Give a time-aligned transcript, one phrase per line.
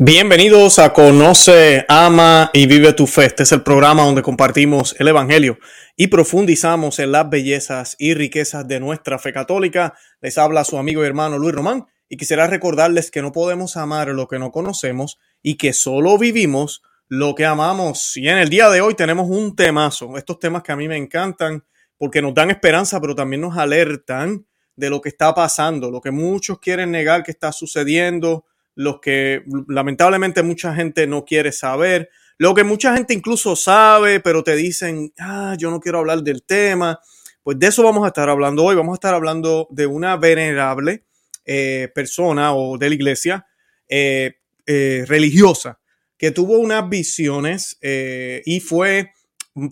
[0.00, 3.24] Bienvenidos a Conoce, Ama y Vive tu Fe.
[3.24, 5.58] Este es el programa donde compartimos el Evangelio
[5.96, 9.94] y profundizamos en las bellezas y riquezas de nuestra fe católica.
[10.20, 14.06] Les habla su amigo y hermano Luis Román y quisiera recordarles que no podemos amar
[14.10, 18.16] lo que no conocemos y que solo vivimos lo que amamos.
[18.16, 20.96] Y en el día de hoy tenemos un temazo, estos temas que a mí me
[20.96, 21.64] encantan
[21.96, 26.12] porque nos dan esperanza, pero también nos alertan de lo que está pasando, lo que
[26.12, 28.44] muchos quieren negar que está sucediendo
[28.78, 34.44] los que lamentablemente mucha gente no quiere saber, lo que mucha gente incluso sabe, pero
[34.44, 37.00] te dicen, ah, yo no quiero hablar del tema.
[37.42, 38.76] Pues de eso vamos a estar hablando hoy.
[38.76, 41.04] Vamos a estar hablando de una venerable
[41.44, 43.46] eh, persona o de la iglesia
[43.88, 44.36] eh,
[44.66, 45.80] eh, religiosa
[46.16, 49.12] que tuvo unas visiones y fue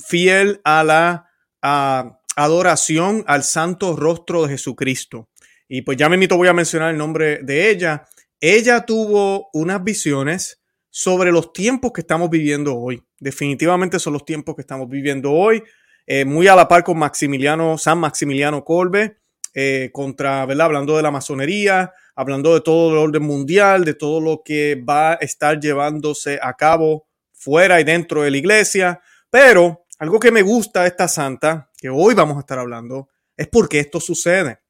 [0.07, 1.29] fiel a la
[2.37, 5.29] adoración al santo rostro de Jesucristo.
[5.69, 8.07] Y pues ya me voy a mencionar el nombre de ella
[8.41, 13.03] ella tuvo unas visiones sobre los tiempos que estamos viviendo hoy.
[13.19, 15.63] Definitivamente son los tiempos que estamos viviendo hoy,
[16.07, 19.19] eh, muy a la par con Maximiliano, San Maximiliano Colbe,
[19.55, 20.67] eh, contra, ¿verdad?
[20.67, 25.13] Hablando de la masonería, hablando de todo el orden mundial, de todo lo que va
[25.13, 29.01] a estar llevándose a cabo fuera y dentro de la iglesia.
[29.31, 33.49] Pero algo que me gusta de esta santa, que hoy vamos a estar hablando, es
[33.49, 34.61] porque esto sucede.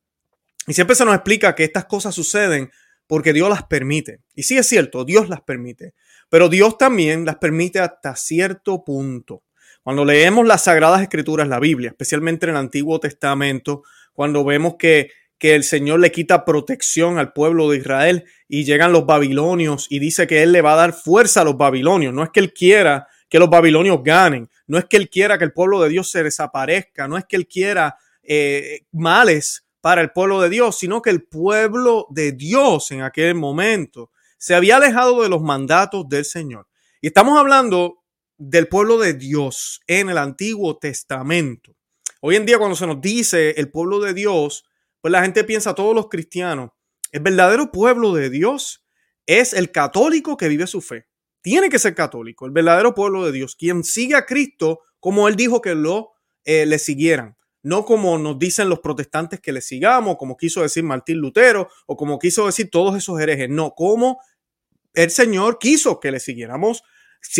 [0.66, 2.70] Y siempre se nos explica que estas cosas suceden
[3.06, 4.20] porque Dios las permite.
[4.34, 5.94] Y sí es cierto, Dios las permite,
[6.28, 9.42] pero Dios también las permite hasta cierto punto.
[9.82, 15.10] Cuando leemos las Sagradas Escrituras, la Biblia, especialmente en el Antiguo Testamento, cuando vemos que,
[15.38, 20.00] que el Señor le quita protección al pueblo de Israel y llegan los babilonios y
[20.00, 22.12] dice que Él le va a dar fuerza a los babilonios.
[22.12, 25.44] No es que Él quiera que los babilonios ganen, no es que Él quiera que
[25.44, 30.10] el pueblo de Dios se desaparezca, no es que Él quiera eh, males para el
[30.10, 35.22] pueblo de Dios, sino que el pueblo de Dios en aquel momento se había alejado
[35.22, 36.66] de los mandatos del Señor.
[37.00, 38.02] Y estamos hablando
[38.36, 41.76] del pueblo de Dios en el Antiguo Testamento.
[42.20, 44.64] Hoy en día cuando se nos dice el pueblo de Dios,
[45.00, 46.70] pues la gente piensa, todos los cristianos,
[47.12, 48.84] el verdadero pueblo de Dios
[49.24, 51.06] es el católico que vive su fe.
[51.42, 55.36] Tiene que ser católico, el verdadero pueblo de Dios, quien sigue a Cristo como él
[55.36, 56.14] dijo que lo
[56.44, 57.35] eh, le siguieran
[57.66, 61.96] no como nos dicen los protestantes que le sigamos, como quiso decir Martín Lutero o
[61.96, 64.20] como quiso decir todos esos herejes, no, como
[64.94, 66.84] el Señor quiso que le siguiéramos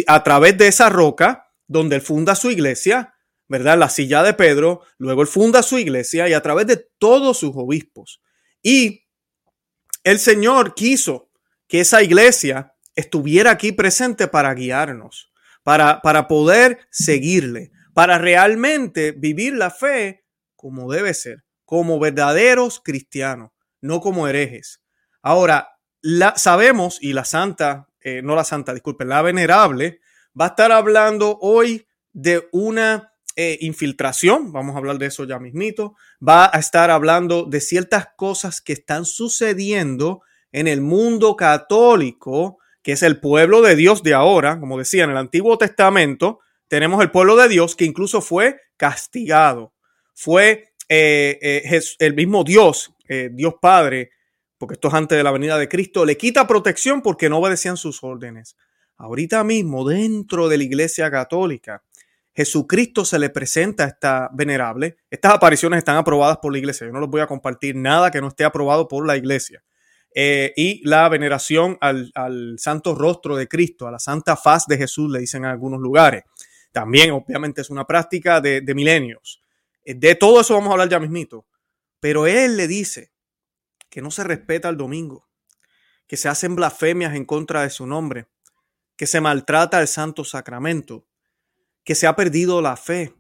[0.09, 3.15] a través de esa roca donde él funda su iglesia,
[3.47, 3.78] ¿verdad?
[3.78, 7.53] La silla de Pedro, luego él funda su iglesia y a través de todos sus
[7.54, 8.20] obispos.
[8.60, 9.06] Y
[10.03, 11.31] el Señor quiso
[11.69, 15.32] que esa iglesia estuviera aquí presente para guiarnos,
[15.62, 23.52] para, para poder seguirle, para realmente vivir la fe como debe ser, como verdaderos cristianos,
[23.80, 24.82] no como herejes.
[25.22, 30.00] Ahora, la, sabemos, y la santa, eh, no la santa, disculpen, la venerable,
[30.38, 35.38] va a estar hablando hoy de una eh, infiltración, vamos a hablar de eso ya
[35.38, 40.20] mismito, va a estar hablando de ciertas cosas que están sucediendo
[40.52, 45.12] en el mundo católico, que es el pueblo de Dios de ahora, como decía en
[45.12, 49.72] el Antiguo Testamento, tenemos el pueblo de Dios que incluso fue castigado.
[50.15, 54.10] Fue eh, eh, el mismo Dios, eh, Dios Padre,
[54.59, 57.77] porque esto es antes de la venida de Cristo, le quita protección porque no obedecían
[57.77, 58.56] sus órdenes.
[58.97, 61.82] Ahorita mismo, dentro de la iglesia católica,
[62.34, 64.97] Jesucristo se le presenta a esta venerable.
[65.10, 66.87] Estas apariciones están aprobadas por la iglesia.
[66.87, 69.62] Yo no les voy a compartir nada que no esté aprobado por la iglesia.
[70.15, 75.10] y la veneración al, al, santo rostro de Cristo, a la santa faz de Jesús,
[75.10, 76.25] le dicen en algunos lugares.
[76.76, 79.42] También, obviamente, es una práctica de, milenios.
[79.82, 81.47] Eh, de todo eso vamos a hablar ya mismito.
[82.00, 83.14] Pero él le dice
[83.88, 85.26] que no se respeta el domingo,
[86.06, 88.28] que se hacen blasfemias en contra de su nombre,
[88.94, 91.06] que se maltrata el santo sacramento,
[91.82, 93.15] que se ha perdido la fe,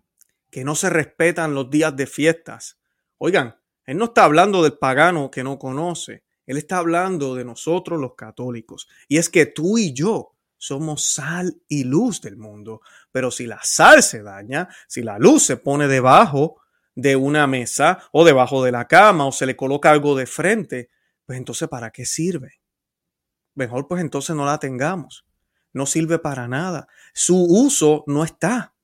[0.50, 2.78] que no se respetan los días de fiestas.
[3.16, 3.56] Oigan,
[3.86, 8.16] él no está hablando del pagano que no conoce, él está hablando de nosotros los
[8.16, 8.86] católicos.
[9.08, 12.80] Y es que tú y yo somos sal y luz del mundo.
[13.12, 16.60] Pero si la sal se daña, si la luz se pone debajo
[16.94, 20.90] de una mesa o debajo de la cama o se le coloca algo de frente,
[21.24, 22.60] pues entonces ¿para qué sirve?
[23.54, 25.26] Mejor pues entonces no la tengamos.
[25.72, 26.88] No sirve para nada.
[27.12, 28.74] Su uso no está.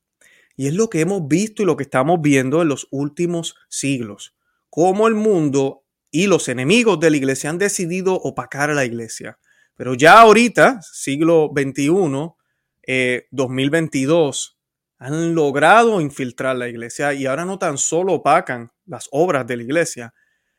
[0.55, 4.35] Y es lo que hemos visto y lo que estamos viendo en los últimos siglos.
[4.69, 9.39] Cómo el mundo y los enemigos de la iglesia han decidido opacar a la iglesia.
[9.75, 12.33] Pero ya ahorita, siglo XXI,
[13.31, 14.63] 2022, eh,
[14.99, 19.63] han logrado infiltrar la iglesia y ahora no tan solo opacan las obras de la
[19.63, 20.13] iglesia,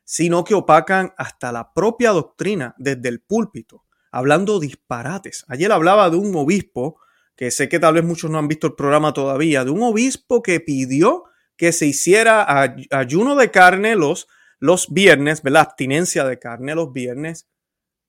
[0.05, 3.85] sino que opacan hasta la propia doctrina desde el púlpito.
[4.13, 5.45] hablando disparates.
[5.49, 7.01] Ayer hablaba de un obispo,
[7.35, 10.41] que sé que tal vez muchos no han visto el programa todavía, de un obispo
[10.41, 11.25] que pidió
[11.57, 12.47] que se hiciera
[12.93, 14.29] ayuno de carne los,
[14.61, 15.63] los viernes, ¿verdad?
[15.63, 17.49] Abstinencia de carne los viernes,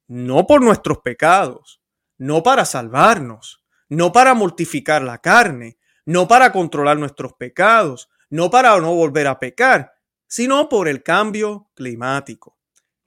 [0.08, 1.82] no por nuestros pecados,
[2.18, 8.80] no para salvarnos, no para mortificar la carne, no para controlar nuestros pecados, no para
[8.80, 9.94] no volver a pecar,
[10.28, 12.58] sino por el cambio climático.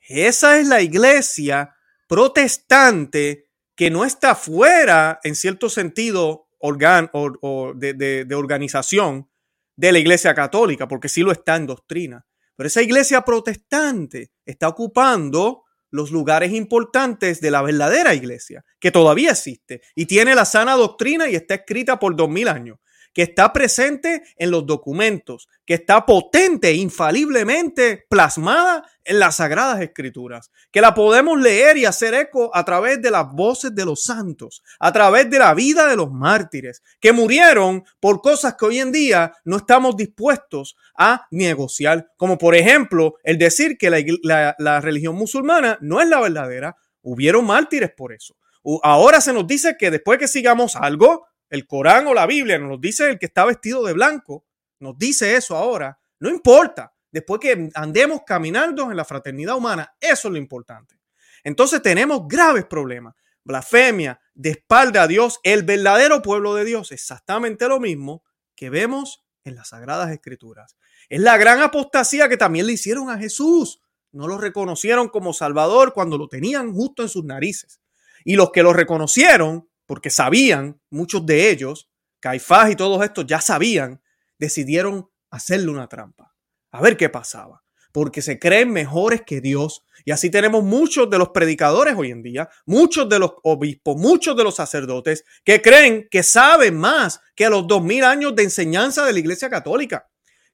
[0.00, 1.74] Esa es la iglesia
[2.06, 9.30] protestante que no está fuera, en cierto sentido, organ, o, de, de organización
[9.76, 12.26] de la iglesia católica, porque sí lo está en doctrina.
[12.56, 19.30] Pero esa iglesia protestante está ocupando los lugares importantes de la verdadera iglesia, que todavía
[19.30, 22.78] existe y tiene la sana doctrina y está escrita por dos mil años
[23.18, 30.52] que está presente en los documentos, que está potente, infaliblemente plasmada en las sagradas escrituras,
[30.70, 34.62] que la podemos leer y hacer eco a través de las voces de los santos,
[34.78, 38.92] a través de la vida de los mártires, que murieron por cosas que hoy en
[38.92, 43.90] día no estamos dispuestos a negociar, como por ejemplo el decir que
[44.22, 48.36] la, la religión musulmana no es la verdadera, hubieron mártires por eso.
[48.84, 52.80] Ahora se nos dice que después que sigamos algo, el Corán o la Biblia nos
[52.80, 54.44] dice el que está vestido de blanco,
[54.80, 60.28] nos dice eso ahora, no importa, después que andemos caminando en la fraternidad humana, eso
[60.28, 60.98] es lo importante.
[61.44, 63.14] Entonces tenemos graves problemas,
[63.44, 68.22] blasfemia, de espalda a Dios, el verdadero pueblo de Dios, exactamente lo mismo
[68.54, 70.76] que vemos en las sagradas escrituras.
[71.08, 73.80] Es la gran apostasía que también le hicieron a Jesús.
[74.12, 77.80] No lo reconocieron como Salvador cuando lo tenían justo en sus narices.
[78.24, 81.88] Y los que lo reconocieron porque sabían, muchos de ellos,
[82.20, 84.02] Caifás y todos estos ya sabían,
[84.38, 86.36] decidieron hacerle una trampa,
[86.70, 89.86] a ver qué pasaba, porque se creen mejores que Dios.
[90.04, 94.36] Y así tenemos muchos de los predicadores hoy en día, muchos de los obispos, muchos
[94.36, 99.06] de los sacerdotes que creen que saben más que los dos mil años de enseñanza
[99.06, 100.06] de la Iglesia Católica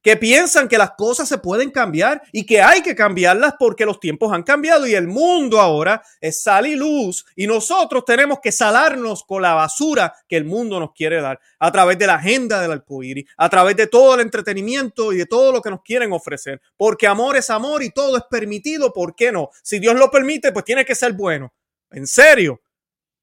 [0.05, 3.99] que piensan que las cosas se pueden cambiar y que hay que cambiarlas porque los
[3.99, 8.53] tiempos han cambiado y el mundo ahora es sal y luz y nosotros tenemos que
[8.53, 12.61] salarnos con la basura que el mundo nos quiere dar a través de la agenda
[12.61, 16.13] del arcoíris, a través de todo el entretenimiento y de todo lo que nos quieren
[16.13, 19.49] ofrecer, porque amor es amor y todo es permitido, ¿por qué no?
[19.63, 21.55] Si Dios lo permite, pues tiene que ser bueno.
[21.91, 22.61] En serio,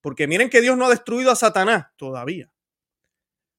[0.01, 2.51] porque miren que Dios no ha destruido a Satanás todavía.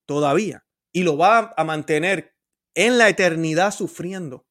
[0.06, 0.64] Todavía.
[0.90, 2.31] Y lo va a mantener
[2.74, 4.46] en la eternidad sufriendo,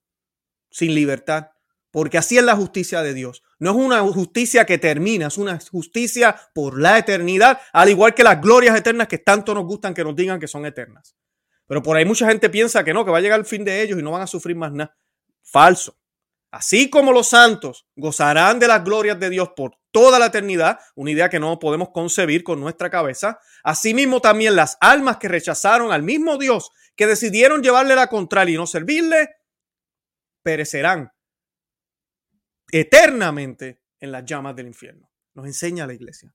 [0.70, 1.50] sin libertad,
[1.92, 3.44] porque así es la justicia de Dios.
[3.60, 8.24] No es una justicia que termina, es una justicia por la eternidad, al igual que
[8.24, 11.16] las glorias eternas que tanto nos gustan que nos digan que son eternas.
[11.68, 13.82] Pero por ahí mucha gente piensa que no, que va a llegar el fin de
[13.82, 14.96] ellos y no van a sufrir más nada.
[15.44, 15.98] Falso.
[16.52, 21.12] Así como los santos gozarán de las glorias de Dios por toda la eternidad, una
[21.12, 26.04] idea que no podemos concebir con nuestra cabeza, asimismo también las almas que rechazaron al
[26.04, 29.30] mismo Dios que decidieron llevarle la contraria y no servirle,
[30.44, 31.12] perecerán
[32.72, 35.10] eternamente en las llamas del infierno.
[35.34, 36.34] Nos enseña la iglesia.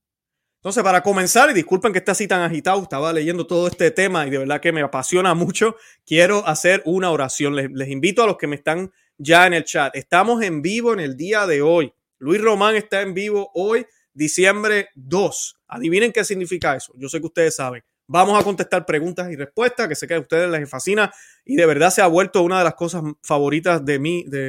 [0.57, 4.25] Entonces, para comenzar, y disculpen que esté así tan agitado, estaba leyendo todo este tema
[4.25, 5.75] y de verdad que me apasiona mucho,
[6.05, 7.55] quiero hacer una oración.
[7.55, 9.95] Les, invito a los que me están ya en el chat.
[9.95, 11.93] Estamos en vivo en el día de hoy.
[12.17, 15.59] Luis Román está en vivo hoy, diciembre 2.
[15.67, 16.91] Adivinen qué significa eso.
[16.97, 17.83] Yo sé que ustedes saben.
[18.07, 21.11] Vamos a contestar preguntas y respuestas que sé que a ustedes les fascina
[21.43, 23.97] y de verdad se ha vuelto una de las cosas favoritas de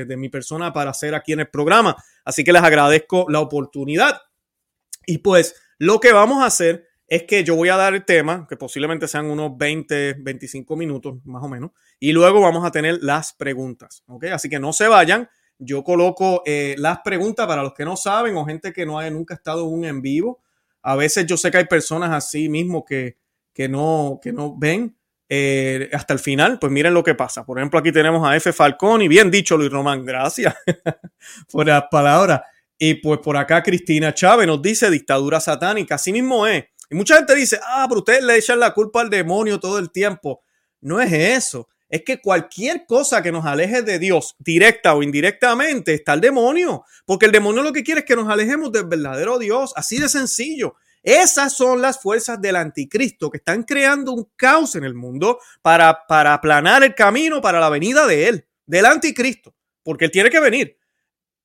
[0.06, 1.96] de mi persona para hacer aquí en el programa.
[2.24, 4.20] Así que les agradezco la oportunidad.
[5.06, 8.46] Y pues lo que vamos a hacer es que yo voy a dar el tema,
[8.46, 12.98] que posiblemente sean unos 20, 25 minutos más o menos, y luego vamos a tener
[13.00, 14.04] las preguntas.
[14.06, 14.24] ¿ok?
[14.24, 15.28] Así que no se vayan.
[15.58, 19.10] Yo coloco eh, las preguntas para los que no saben o gente que no haya
[19.10, 20.40] nunca estado un en vivo.
[20.82, 23.16] A veces yo sé que hay personas así mismo que
[23.58, 24.96] que no, que no ven
[25.28, 27.44] eh, hasta el final, pues miren lo que pasa.
[27.44, 28.52] Por ejemplo, aquí tenemos a F.
[28.52, 30.54] Falcón y bien dicho Luis Román, gracias
[31.50, 32.42] por las palabras.
[32.78, 36.66] Y pues por acá Cristina Chávez nos dice dictadura satánica, así mismo es.
[36.88, 39.90] Y mucha gente dice, ah, pero ustedes le echan la culpa al demonio todo el
[39.90, 40.44] tiempo.
[40.80, 41.66] No es eso.
[41.88, 46.84] Es que cualquier cosa que nos aleje de Dios, directa o indirectamente, está el demonio.
[47.04, 49.72] Porque el demonio lo que quiere es que nos alejemos del verdadero Dios.
[49.74, 50.76] Así de sencillo.
[51.02, 56.06] Esas son las fuerzas del anticristo que están creando un caos en el mundo para,
[56.06, 60.40] para aplanar el camino para la venida de él, del anticristo, porque él tiene que
[60.40, 60.78] venir.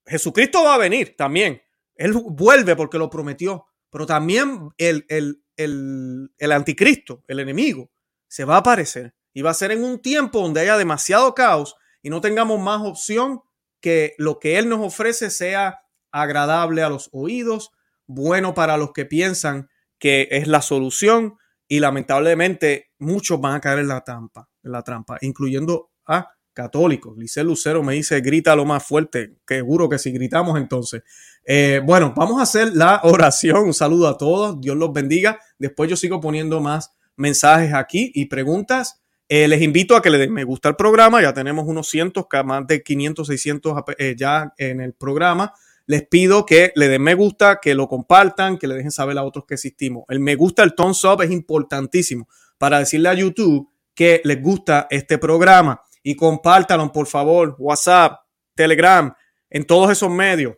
[0.06, 1.62] Jesucristo va a venir también.
[1.96, 7.92] Él vuelve porque lo prometió, pero también el, el, el, el anticristo, el enemigo,
[8.28, 11.76] se va a aparecer y va a ser en un tiempo donde haya demasiado caos
[12.02, 13.42] y no tengamos más opción
[13.80, 17.72] que lo que Él nos ofrece sea agradable a los oídos,
[18.08, 19.70] bueno para los que piensan
[20.00, 24.82] que es la solución y lamentablemente muchos van a caer en la trampa, en la
[24.82, 27.18] trampa, incluyendo a católicos.
[27.18, 29.38] Lice Lucero me dice, grita lo más fuerte.
[29.46, 31.04] Que seguro que si gritamos entonces.
[31.46, 33.66] Eh, bueno, vamos a hacer la oración.
[33.66, 34.62] Un saludo a todos.
[34.62, 35.40] Dios los bendiga.
[35.58, 39.02] Después yo sigo poniendo más mensajes aquí y preguntas.
[39.28, 41.22] Eh, les invito a que le den me gusta al programa.
[41.22, 45.54] Ya tenemos unos cientos, más de 500, 600 eh, ya en el programa.
[45.86, 49.24] Les pido que le den me gusta, que lo compartan, que le dejen saber a
[49.24, 50.06] otros que existimos.
[50.08, 54.88] El me gusta, el thumbs up es importantísimo para decirle a YouTube que les gusta
[54.90, 58.22] este programa y compártanlo, por favor, WhatsApp,
[58.56, 59.14] Telegram,
[59.50, 60.56] en todos esos medios.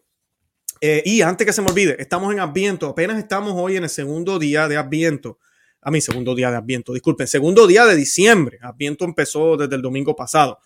[0.81, 3.89] Eh, y antes que se me olvide, estamos en Adviento, apenas estamos hoy en el
[3.89, 5.39] segundo día de Adviento.
[5.81, 8.57] A mi segundo día de Adviento, disculpen, segundo día de diciembre.
[8.61, 10.59] Adviento empezó desde el domingo pasado.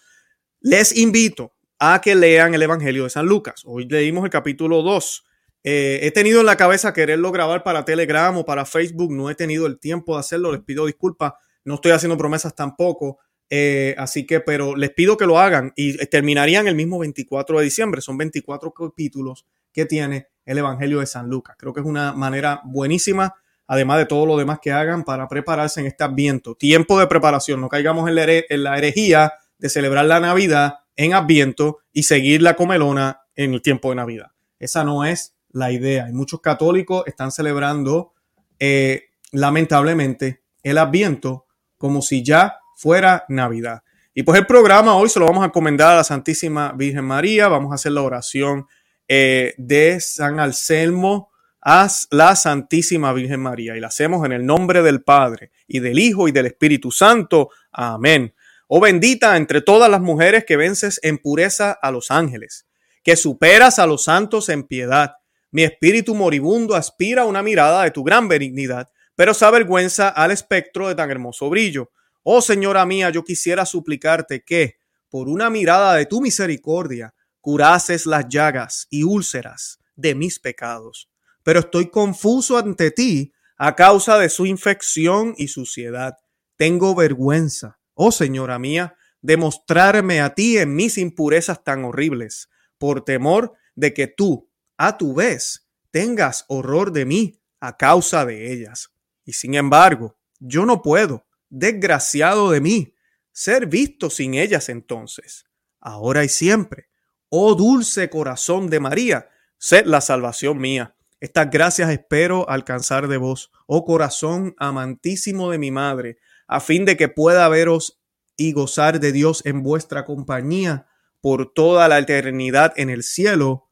[0.62, 3.64] Les invito a que lean el Evangelio de San Lucas.
[3.66, 5.26] Hoy leímos el capítulo 2.
[5.64, 9.14] Eh, he tenido en la cabeza quererlo grabar para Telegram o para Facebook.
[9.14, 10.52] No he tenido el tiempo de hacerlo.
[10.52, 11.34] Les pido disculpas.
[11.64, 13.20] No estoy haciendo promesas tampoco.
[13.50, 17.64] Eh, así que, pero les pido que lo hagan y terminarían el mismo 24 de
[17.64, 18.02] diciembre.
[18.02, 21.56] Son 24 capítulos que tiene el Evangelio de San Lucas.
[21.58, 23.36] Creo que es una manera buenísima,
[23.68, 26.56] además de todo lo demás que hagan para prepararse en este Adviento.
[26.56, 31.14] Tiempo de preparación, no caigamos en la, en la herejía de celebrar la Navidad en
[31.14, 34.32] Adviento y seguir la comelona en el tiempo de Navidad.
[34.60, 36.10] Esa no es la idea.
[36.10, 38.12] Y muchos católicos están celebrando,
[38.60, 41.46] eh, lamentablemente, el Adviento
[41.78, 43.82] como si ya fuera Navidad.
[44.14, 47.48] Y pues el programa hoy se lo vamos a encomendar a la Santísima Virgen María.
[47.48, 48.68] Vamos a hacer la oración
[49.08, 53.78] eh, de San Anselmo a la Santísima Virgen María.
[53.78, 57.52] Y la hacemos en el nombre del Padre y del Hijo y del Espíritu Santo.
[57.72, 58.34] Amén.
[58.72, 62.68] Oh bendita entre todas las mujeres que vences en pureza a los ángeles,
[63.04, 65.14] que superas a los santos en piedad.
[65.50, 70.30] Mi espíritu moribundo aspira a una mirada de tu gran benignidad, pero se avergüenza al
[70.30, 71.90] espectro de tan hermoso brillo.
[72.22, 74.76] Oh Señora mía, yo quisiera suplicarte que,
[75.10, 81.10] por una mirada de tu misericordia, curases las llagas y úlceras de mis pecados.
[81.42, 86.18] Pero estoy confuso ante ti a causa de su infección y suciedad.
[86.56, 93.04] Tengo vergüenza, oh Señora mía, de mostrarme a ti en mis impurezas tan horribles, por
[93.04, 98.94] temor de que tú, a tu vez, tengas horror de mí a causa de ellas.
[99.26, 102.96] Y sin embargo, yo no puedo, desgraciado de mí,
[103.34, 105.46] ser visto sin ellas entonces,
[105.82, 106.88] ahora y siempre.
[107.28, 110.96] Oh dulce corazón de María, sed la salvación mía.
[111.20, 116.18] Estas gracias espero alcanzar de vos, oh corazón amantísimo de mi madre,
[116.50, 118.02] a fin de que pueda veros
[118.36, 120.88] y gozar de Dios en vuestra compañía
[121.22, 123.70] por toda la eternidad en el cielo.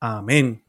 [0.00, 0.64] Amén.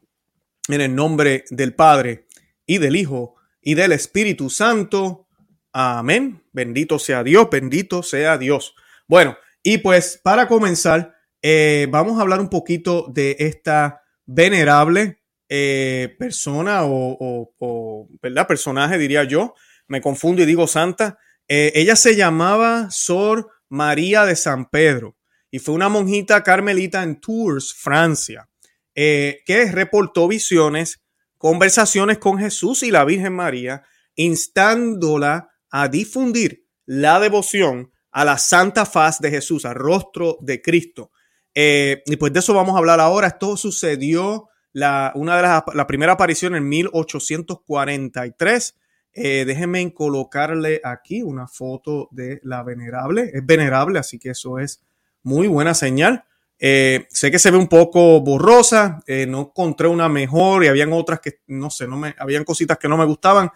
[0.68, 2.28] En el nombre del Padre
[2.66, 5.28] y del Hijo y del Espíritu Santo.
[5.72, 6.44] Amén.
[6.52, 8.76] Bendito sea Dios, bendito sea Dios.
[9.08, 16.16] Bueno, y pues para comenzar, eh, vamos a hablar un poquito de esta venerable eh,
[16.20, 18.46] persona o, ¿verdad?
[18.46, 19.54] Personaje, diría yo.
[19.88, 21.18] Me confundo y digo santa.
[21.48, 25.18] Eh, ella se llamaba Sor María de San Pedro
[25.52, 28.50] y fue una monjita carmelita en Tours, Francia,
[28.94, 31.02] que reportó visiones,
[31.38, 33.84] conversaciones con Jesús y la Virgen María,
[34.16, 41.12] instándola a difundir la devoción a la santa faz de Jesús, al rostro de Cristo.
[41.54, 43.28] Eh, y pues de eso vamos a hablar ahora.
[43.28, 48.76] Esto sucedió, la, una de las la primera aparición en 1843.
[49.16, 53.32] Eh, déjenme colocarle aquí una foto de la venerable.
[53.34, 54.84] Es venerable, así que eso es
[55.24, 56.26] muy buena señal.
[56.60, 61.20] Eh, sé que se ve un poco borrosa, no encontré una mejor y habían otras
[61.20, 63.52] que, no sé, no me, habían cositas que no me gustaban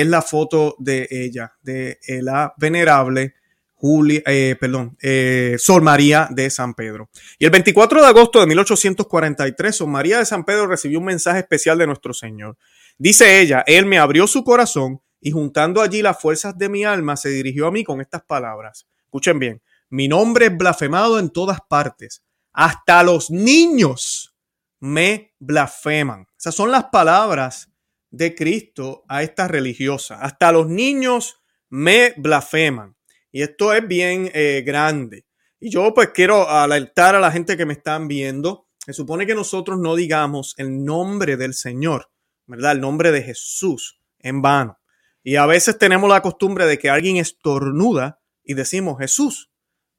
[0.00, 3.34] es la foto de ella, de eh, la venerable
[3.74, 7.10] Julia, eh, perdón, eh, Sol María de San Pedro.
[7.38, 11.40] Y el 24 de agosto de 1843, Sol María de San Pedro recibió un mensaje
[11.40, 12.56] especial de nuestro Señor.
[13.02, 17.16] Dice ella, Él me abrió su corazón y juntando allí las fuerzas de mi alma,
[17.16, 18.86] se dirigió a mí con estas palabras.
[19.06, 22.22] Escuchen bien, mi nombre es blasfemado en todas partes.
[22.52, 24.36] Hasta los niños
[24.78, 26.28] me blasfeman.
[26.38, 27.72] Esas son las palabras
[28.12, 30.20] de Cristo a esta religiosa.
[30.20, 32.94] Hasta los niños me blasfeman.
[33.32, 35.26] Y esto es bien eh, grande.
[35.58, 38.68] Y yo pues quiero alertar a la gente que me están viendo.
[38.78, 42.11] Se supone que nosotros no digamos el nombre del Señor,
[42.52, 42.72] ¿verdad?
[42.72, 44.78] El nombre de Jesús en vano.
[45.24, 49.50] Y a veces tenemos la costumbre de que alguien estornuda y decimos Jesús.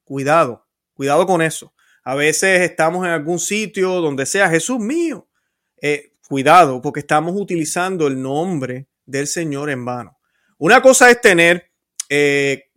[0.04, 1.74] Cuidado, cuidado con eso.
[2.04, 5.28] A veces estamos en algún sitio donde sea Jesús mío.
[5.82, 10.18] Eh, cuidado, porque estamos utilizando el nombre del Señor en vano.
[10.58, 11.72] Una cosa es tener
[12.10, 12.70] eh,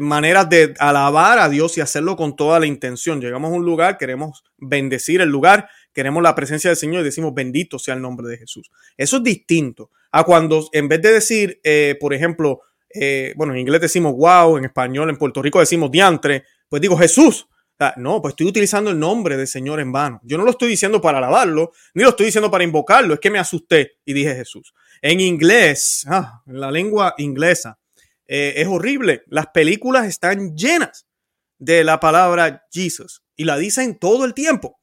[0.00, 3.20] maneras de alabar a Dios y hacerlo con toda la intención.
[3.20, 7.34] Llegamos a un lugar, queremos bendecir el lugar, queremos la presencia del Señor y decimos
[7.34, 8.70] bendito sea el nombre de Jesús.
[8.96, 12.60] Eso es distinto a cuando en vez de decir, eh, por ejemplo,
[12.94, 16.96] eh, bueno, en inglés decimos wow, en español, en Puerto Rico decimos diantre, pues digo
[16.96, 17.46] Jesús.
[17.96, 20.20] no, pues estoy utilizando el nombre del Señor en vano.
[20.22, 23.30] Yo no lo estoy diciendo para alabarlo, ni lo estoy diciendo para invocarlo, es que
[23.30, 24.72] me asusté y dije Jesús.
[25.00, 27.78] En inglés, ah, en la lengua inglesa,
[28.26, 29.24] eh, es horrible.
[29.26, 31.06] Las películas están llenas
[31.58, 34.80] de la palabra Jesus y la dicen todo el tiempo.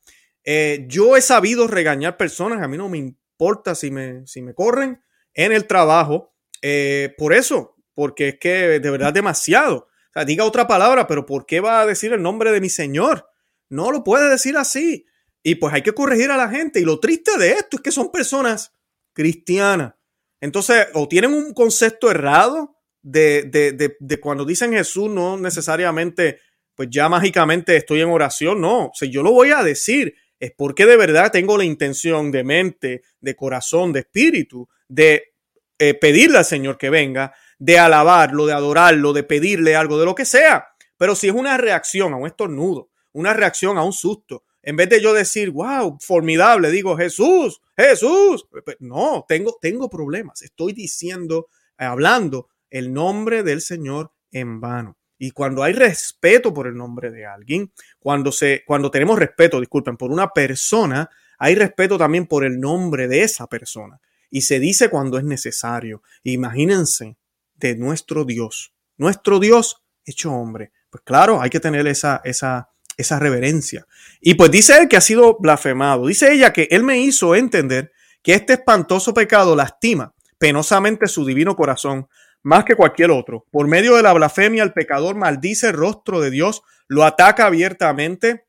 [0.51, 4.55] Eh, yo he sabido regañar personas, a mí no me importa si me, si me
[4.55, 4.99] corren
[5.35, 9.75] en el trabajo, eh, por eso, porque es que de verdad demasiado.
[9.75, 12.69] O sea, diga otra palabra, pero ¿por qué va a decir el nombre de mi
[12.71, 13.29] Señor?
[13.69, 15.05] No lo puede decir así.
[15.43, 16.79] Y pues hay que corregir a la gente.
[16.79, 18.73] Y lo triste de esto es que son personas
[19.13, 19.93] cristianas.
[20.41, 26.39] Entonces, o tienen un concepto errado de, cuando dicen Jesús, no necesariamente,
[26.73, 30.85] pues ya mágicamente estoy en oración, no, o yo lo voy a decir, es porque
[30.85, 35.33] de verdad tengo la intención de mente, de corazón, de espíritu, de
[35.77, 40.15] eh, pedirle al Señor que venga, de alabarlo, de adorarlo, de pedirle algo, de lo
[40.15, 40.67] que sea.
[40.97, 44.89] Pero si es una reacción a un estornudo, una reacción a un susto, en vez
[44.89, 48.45] de yo decir, wow, formidable, digo, Jesús, Jesús.
[48.79, 50.41] No, tengo, tengo problemas.
[50.41, 54.98] Estoy diciendo, hablando el nombre del Señor en vano.
[55.19, 59.97] Y cuando hay respeto por el nombre de alguien, cuando, se, cuando tenemos respeto, disculpen,
[59.97, 63.99] por una persona, hay respeto también por el nombre de esa persona.
[64.31, 66.01] Y se dice cuando es necesario.
[66.23, 67.17] Imagínense
[67.55, 70.71] de nuestro Dios, nuestro Dios hecho hombre.
[70.89, 73.85] Pues claro, hay que tener esa, esa, esa reverencia.
[74.21, 76.07] Y pues dice él que ha sido blasfemado.
[76.07, 77.91] Dice ella que él me hizo entender
[78.23, 82.07] que este espantoso pecado lastima penosamente su divino corazón,
[82.43, 83.45] más que cualquier otro.
[83.51, 88.45] Por medio de la blasfemia, el pecador maldice el rostro de Dios, lo ataca abiertamente,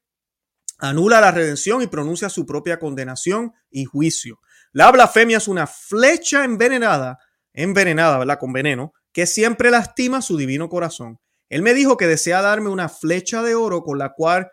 [0.79, 4.41] anula la redención y pronuncia su propia condenación y juicio.
[4.73, 7.19] La blasfemia es una flecha envenenada,
[7.53, 8.39] envenenada, ¿verdad?
[8.39, 11.19] Con veneno, que siempre lastima su divino corazón.
[11.49, 14.51] Él me dijo que desea darme una flecha de oro con la cual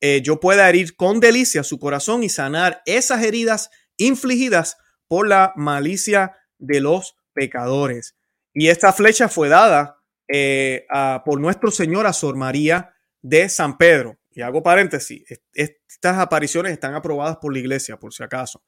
[0.00, 4.76] eh, yo pueda herir con delicia su corazón y sanar esas heridas infligidas
[5.06, 8.16] por la malicia de los pecadores.
[8.52, 10.86] Y esta flecha fue dada eh,
[11.24, 14.18] por nuestro Señor a Sor María de San Pedro.
[14.32, 18.62] Y hago paréntesis, estas apariciones están aprobadas por la iglesia, por si acaso.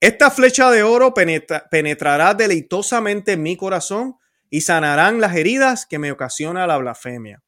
[0.00, 4.16] Esta flecha de oro penetrará deleitosamente en mi corazón
[4.48, 7.42] y sanarán las heridas que me ocasiona la blasfemia.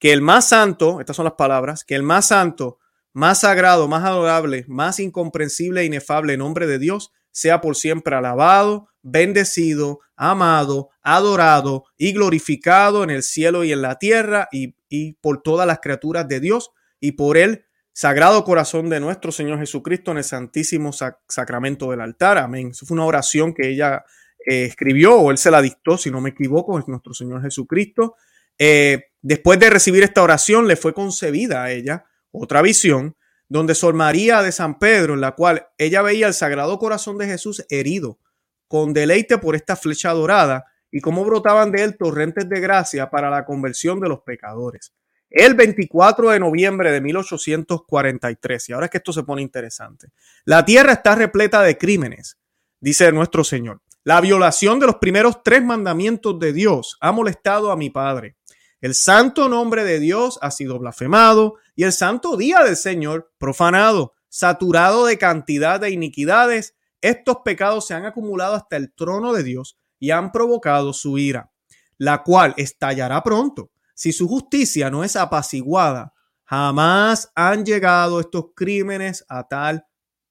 [0.00, 2.80] Que el más santo, estas son las palabras, que el más santo,
[3.12, 8.88] más sagrado, más adorable, más incomprensible e inefable nombre de Dios sea por siempre alabado,
[9.02, 14.74] bendecido, amado, adorado y glorificado en el cielo y en la tierra y,
[15.20, 20.12] por todas las criaturas de Dios y por el sagrado corazón de nuestro Señor Jesucristo
[20.12, 22.38] en el santísimo sacramento del altar.
[22.38, 22.68] Amén.
[22.68, 24.04] Eso fue una oración que ella
[24.46, 28.16] eh, escribió o él se la dictó, si no me equivoco, es nuestro Señor Jesucristo.
[28.58, 33.16] Eh, después de recibir esta oración, le fue concebida a ella otra visión
[33.52, 37.26] donde Sor María de San Pedro, en la cual ella veía el Sagrado Corazón de
[37.26, 38.18] Jesús herido,
[38.66, 43.28] con deleite por esta flecha dorada, y cómo brotaban de él torrentes de gracia para
[43.28, 44.94] la conversión de los pecadores.
[45.28, 50.08] El 24 de noviembre de 1843, y ahora es que esto se pone interesante,
[50.46, 52.38] la tierra está repleta de crímenes,
[52.80, 53.82] dice nuestro Señor.
[54.02, 58.36] La violación de los primeros tres mandamientos de Dios ha molestado a mi Padre.
[58.82, 64.12] El santo nombre de Dios ha sido blasfemado y el santo día del Señor profanado,
[64.28, 66.74] saturado de cantidad de iniquidades.
[67.00, 71.52] Estos pecados se han acumulado hasta el trono de Dios y han provocado su ira,
[71.96, 73.70] la cual estallará pronto.
[73.94, 79.86] Si su justicia no es apaciguada, jamás han llegado estos crímenes a tal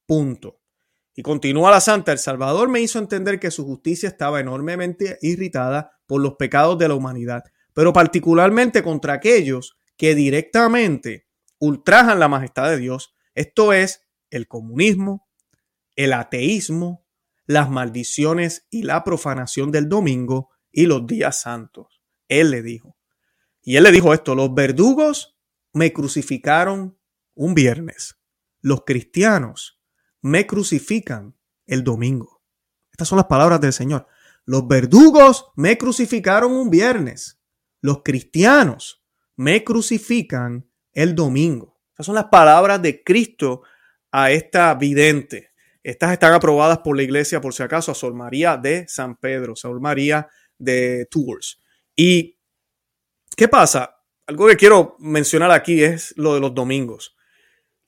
[0.06, 0.60] punto.
[1.16, 5.94] Y continúa la santa, el Salvador me hizo entender que su justicia estaba enormemente irritada
[6.06, 11.28] por los pecados de la humanidad pero particularmente contra aquellos que directamente
[11.60, 15.28] ultrajan la majestad de Dios, esto es el comunismo,
[15.96, 17.06] el ateísmo,
[17.46, 22.02] las maldiciones y la profanación del domingo y los días santos.
[22.28, 22.98] Él le dijo.
[23.62, 25.38] Y él le dijo esto, los verdugos
[25.74, 26.98] me crucificaron
[27.36, 28.18] un viernes.
[28.62, 29.80] Los cristianos
[30.22, 31.36] me crucifican
[31.68, 32.42] el domingo.
[32.92, 34.08] Estas son las palabras del Señor.
[34.46, 37.41] Los verdugos me crucificaron un viernes
[37.82, 39.04] los cristianos
[39.36, 41.82] me crucifican el domingo.
[41.94, 43.64] Esas son las palabras de Cristo
[44.12, 45.52] a esta vidente.
[45.84, 49.56] Estas están aprobadas por la iglesia, por si acaso, a Sol María de San Pedro,
[49.56, 51.60] Sol María de Tours.
[51.96, 52.38] ¿Y
[53.36, 53.98] qué pasa?
[54.28, 57.16] Algo que quiero mencionar aquí es lo de los domingos.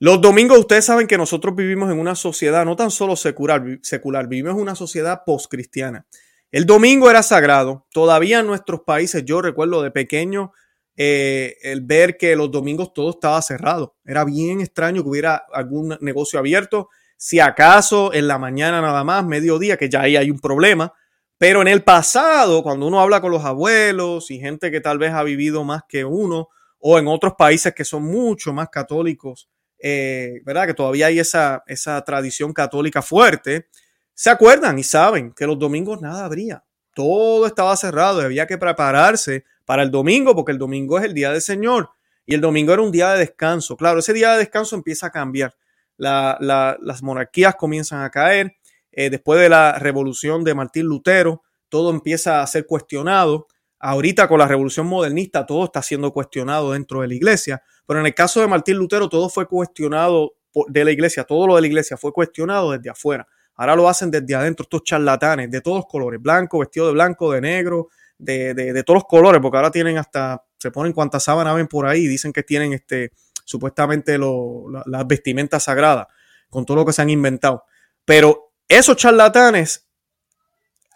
[0.00, 4.28] Los domingos, ustedes saben que nosotros vivimos en una sociedad no tan solo secular, secular
[4.28, 6.06] vivimos en una sociedad post-cristiana.
[6.54, 7.84] El domingo era sagrado.
[7.92, 10.52] Todavía en nuestros países, yo recuerdo de pequeño,
[10.96, 13.96] eh, el ver que los domingos todo estaba cerrado.
[14.04, 16.90] Era bien extraño que hubiera algún negocio abierto.
[17.16, 20.92] Si acaso en la mañana nada más, mediodía, que ya ahí hay un problema.
[21.38, 25.12] Pero en el pasado, cuando uno habla con los abuelos y gente que tal vez
[25.12, 29.48] ha vivido más que uno, o en otros países que son mucho más católicos,
[29.82, 30.68] eh, ¿verdad?
[30.68, 33.66] Que todavía hay esa, esa tradición católica fuerte,
[34.14, 36.64] se acuerdan y saben que los domingos nada habría.
[36.94, 41.14] Todo estaba cerrado y había que prepararse para el domingo, porque el domingo es el
[41.14, 41.90] día del Señor
[42.26, 43.76] y el domingo era un día de descanso.
[43.76, 45.54] Claro, ese día de descanso empieza a cambiar.
[45.96, 48.56] las monarquías comienzan a caer.
[48.92, 53.48] Eh, después de la revolución de Martín Lutero, todo empieza a ser cuestionado.
[53.80, 58.06] Ahorita con la revolución modernista todo está siendo cuestionado dentro de la iglesia, pero en
[58.06, 60.34] el caso de Martín Lutero todo fue cuestionado
[60.68, 63.26] de la iglesia, todo lo de la iglesia fue cuestionado desde afuera.
[63.56, 67.40] Ahora lo hacen desde adentro estos charlatanes de todos colores, blanco, vestido de blanco, de
[67.40, 67.88] negro,
[68.18, 72.06] de, todos los colores, porque ahora tienen hasta, se ponen cuantas sábanas ven por ahí,
[72.06, 73.12] dicen que tienen este,
[73.44, 76.06] supuestamente las vestimentas sagradas,
[76.50, 77.64] con todo lo que se han inventado.
[78.04, 79.88] Pero esos charlatanes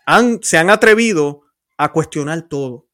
[0.06, 1.42] han, se han atrevido
[1.76, 2.86] a cuestionar todo.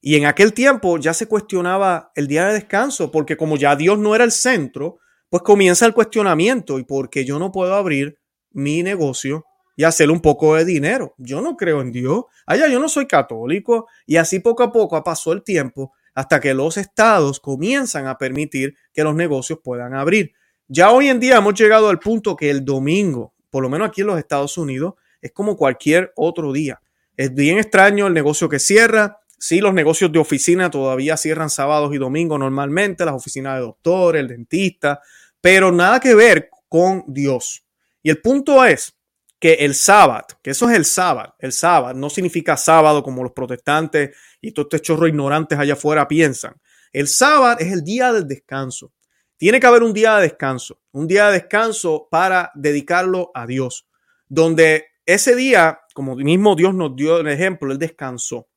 [0.00, 3.98] Y en aquel tiempo ya se cuestionaba el día de descanso, porque como ya Dios
[3.98, 8.17] no era el centro, pues comienza el cuestionamiento y porque yo no puedo abrir
[8.52, 9.44] mi negocio
[9.76, 11.14] y hacer un poco de dinero.
[11.18, 12.24] Yo no creo en Dios.
[12.46, 13.86] Allá yo no soy católico.
[14.06, 18.74] Y así poco a poco pasó el tiempo hasta que los estados comienzan a permitir
[18.92, 20.32] que los negocios puedan abrir.
[20.66, 24.00] Ya hoy en día hemos llegado al punto que el domingo, por lo menos aquí
[24.00, 26.80] en los Estados Unidos, es como cualquier otro día.
[27.16, 29.20] Es bien extraño el negocio que cierra.
[29.38, 34.20] Sí, los negocios de oficina todavía cierran sábados y domingos normalmente, las oficinas de doctores,
[34.20, 35.00] el dentista,
[35.40, 37.64] pero nada que ver con Dios.
[38.02, 38.94] Y el punto es
[39.40, 43.32] que el sábado, que eso es el sábado, el sábado no significa sábado como los
[43.32, 46.54] protestantes y todos estos chorros ignorantes allá afuera piensan.
[46.92, 48.92] El sábado es el día del descanso.
[49.36, 53.86] Tiene que haber un día de descanso, un día de descanso para dedicarlo a Dios,
[54.26, 58.48] donde ese día, como mismo Dios nos dio el ejemplo, Él descansó.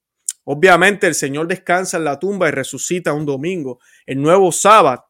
[0.44, 3.80] Obviamente el Señor descansa en la tumba y resucita un domingo.
[4.06, 5.06] El nuevo sábado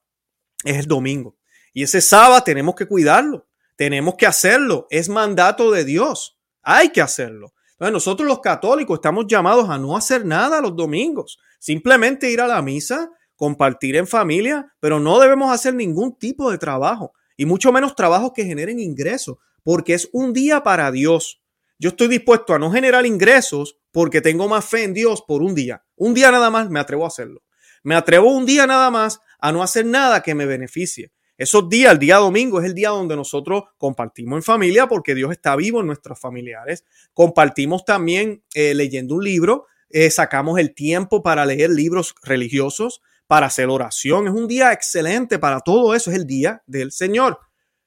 [0.64, 1.38] es el domingo.
[1.74, 3.48] Y ese sábado tenemos que cuidarlo.
[3.82, 4.86] Tenemos que hacerlo.
[4.92, 6.38] Es mandato de Dios.
[6.62, 7.56] Hay que hacerlo.
[7.72, 11.40] Entonces nosotros los católicos estamos llamados a no hacer nada los domingos.
[11.58, 16.60] Simplemente ir a la misa, compartir en familia, pero no debemos hacer ningún tipo de
[16.60, 17.14] trabajo.
[17.36, 21.42] Y mucho menos trabajos que generen ingresos, porque es un día para Dios.
[21.80, 25.56] Yo estoy dispuesto a no generar ingresos porque tengo más fe en Dios por un
[25.56, 25.84] día.
[25.96, 27.42] Un día nada más me atrevo a hacerlo.
[27.82, 31.12] Me atrevo un día nada más a no hacer nada que me beneficie.
[31.42, 35.32] Esos días, el día domingo es el día donde nosotros compartimos en familia porque Dios
[35.32, 36.86] está vivo en nuestros familiares.
[37.16, 43.48] Compartimos también eh, leyendo un libro, eh, sacamos el tiempo para leer libros religiosos, para
[43.48, 44.28] hacer oración.
[44.28, 47.40] Es un día excelente para todo eso, es el día del Señor.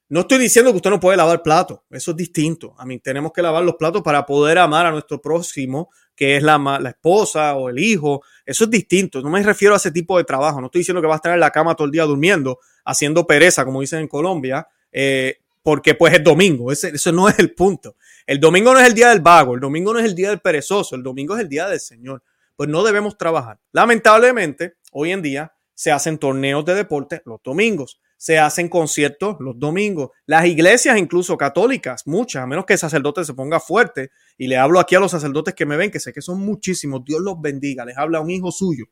[0.07, 2.75] No estoy diciendo que usted no puede lavar platos, eso es distinto.
[2.77, 6.43] A mí tenemos que lavar los platos para poder amar a nuestro próximo, que es
[6.43, 8.21] la, la esposa o el hijo.
[8.45, 9.21] Eso es distinto.
[9.21, 10.61] No me refiero a ese tipo de trabajo.
[10.61, 13.25] No estoy diciendo que va a estar en la cama todo el día durmiendo, haciendo
[13.25, 16.71] pereza, como dicen en Colombia, eh, porque pues es domingo.
[16.71, 17.95] Ese, eso no es el punto.
[18.27, 20.39] El domingo no es el día del vago, el domingo no es el día del
[20.39, 22.21] perezoso, el domingo es el día del Señor.
[22.55, 23.59] Pues no debemos trabajar.
[23.71, 29.59] Lamentablemente, hoy en día se hacen torneos de deporte los domingos se hacen conciertos los
[29.59, 30.09] domingos.
[30.25, 34.57] Las iglesias, incluso católicas, muchas, a menos que el sacerdote se ponga fuerte, y le
[34.57, 37.39] hablo aquí a los sacerdotes que me ven, que sé que son muchísimos, Dios los
[37.39, 38.85] bendiga, les habla un hijo suyo.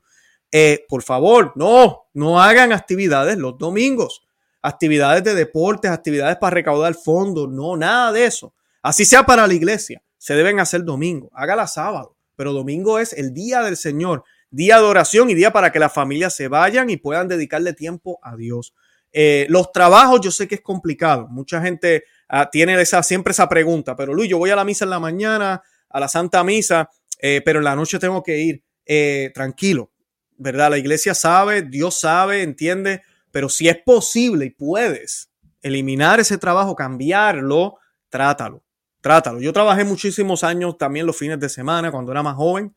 [0.52, 4.24] Eh, por favor, no, no hagan actividades los domingos,
[4.62, 8.54] actividades de deportes, actividades para recaudar fondos, no, nada de eso.
[8.82, 13.34] Así sea para la iglesia, se deben hacer domingo, hágala sábado, pero domingo es el
[13.34, 16.98] día del Señor, día de oración y día para que las familias se vayan y
[16.98, 18.76] puedan dedicarle tiempo a Dios.
[19.16, 21.28] Eh, los trabajos yo sé que es complicado.
[21.30, 24.86] Mucha gente ah, tiene esa, siempre esa pregunta, pero Luis, yo voy a la misa
[24.86, 28.64] en la mañana, a la Santa Misa, eh, pero en la noche tengo que ir
[28.86, 29.92] eh, tranquilo,
[30.38, 30.72] ¿verdad?
[30.72, 35.30] La iglesia sabe, Dios sabe, entiende, pero si es posible y puedes
[35.62, 37.78] eliminar ese trabajo, cambiarlo,
[38.10, 38.64] trátalo,
[39.00, 39.40] trátalo.
[39.40, 42.76] Yo trabajé muchísimos años también los fines de semana cuando era más joven,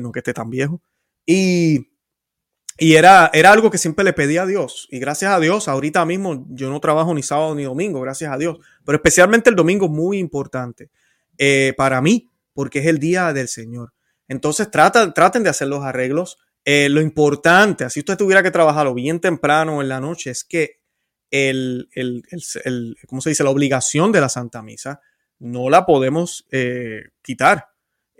[0.00, 0.82] no que esté tan viejo,
[1.26, 1.89] y
[2.82, 4.88] y era, era algo que siempre le pedía a Dios.
[4.90, 8.38] Y gracias a Dios, ahorita mismo yo no trabajo ni sábado ni domingo, gracias a
[8.38, 8.58] Dios.
[8.86, 10.88] Pero especialmente el domingo es muy importante
[11.36, 13.92] eh, para mí, porque es el día del Señor.
[14.28, 16.38] Entonces traten, traten de hacer los arreglos.
[16.64, 20.80] Eh, lo importante, así usted tuviera que trabajarlo bien temprano en la noche, es que
[21.30, 22.22] el, el,
[22.64, 23.44] el, ¿cómo se dice?
[23.44, 25.02] La obligación de la Santa Misa
[25.38, 27.68] no la podemos eh, quitar.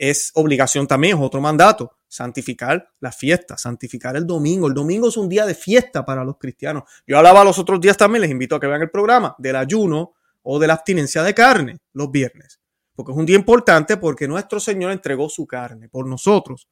[0.03, 4.67] Es obligación también, es otro mandato santificar la fiesta, santificar el domingo.
[4.67, 6.85] El domingo es un día de fiesta para los cristianos.
[7.07, 10.15] Yo hablaba los otros días también, les invito a que vean el programa del ayuno
[10.43, 12.61] o de la abstinencia de carne los viernes,
[12.95, 16.67] porque es un día importante porque nuestro Señor entregó su carne por nosotros.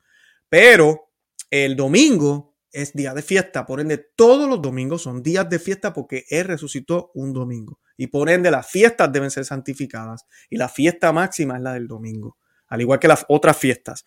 [0.49, 1.11] Pero
[1.51, 5.93] el domingo es día de fiesta, por ende todos los domingos son días de fiesta
[5.93, 7.79] porque Él resucitó un domingo.
[7.99, 11.89] Y por ende las fiestas deben ser santificadas y la fiesta máxima es la del
[11.89, 12.38] domingo,
[12.69, 14.05] al igual que las otras fiestas.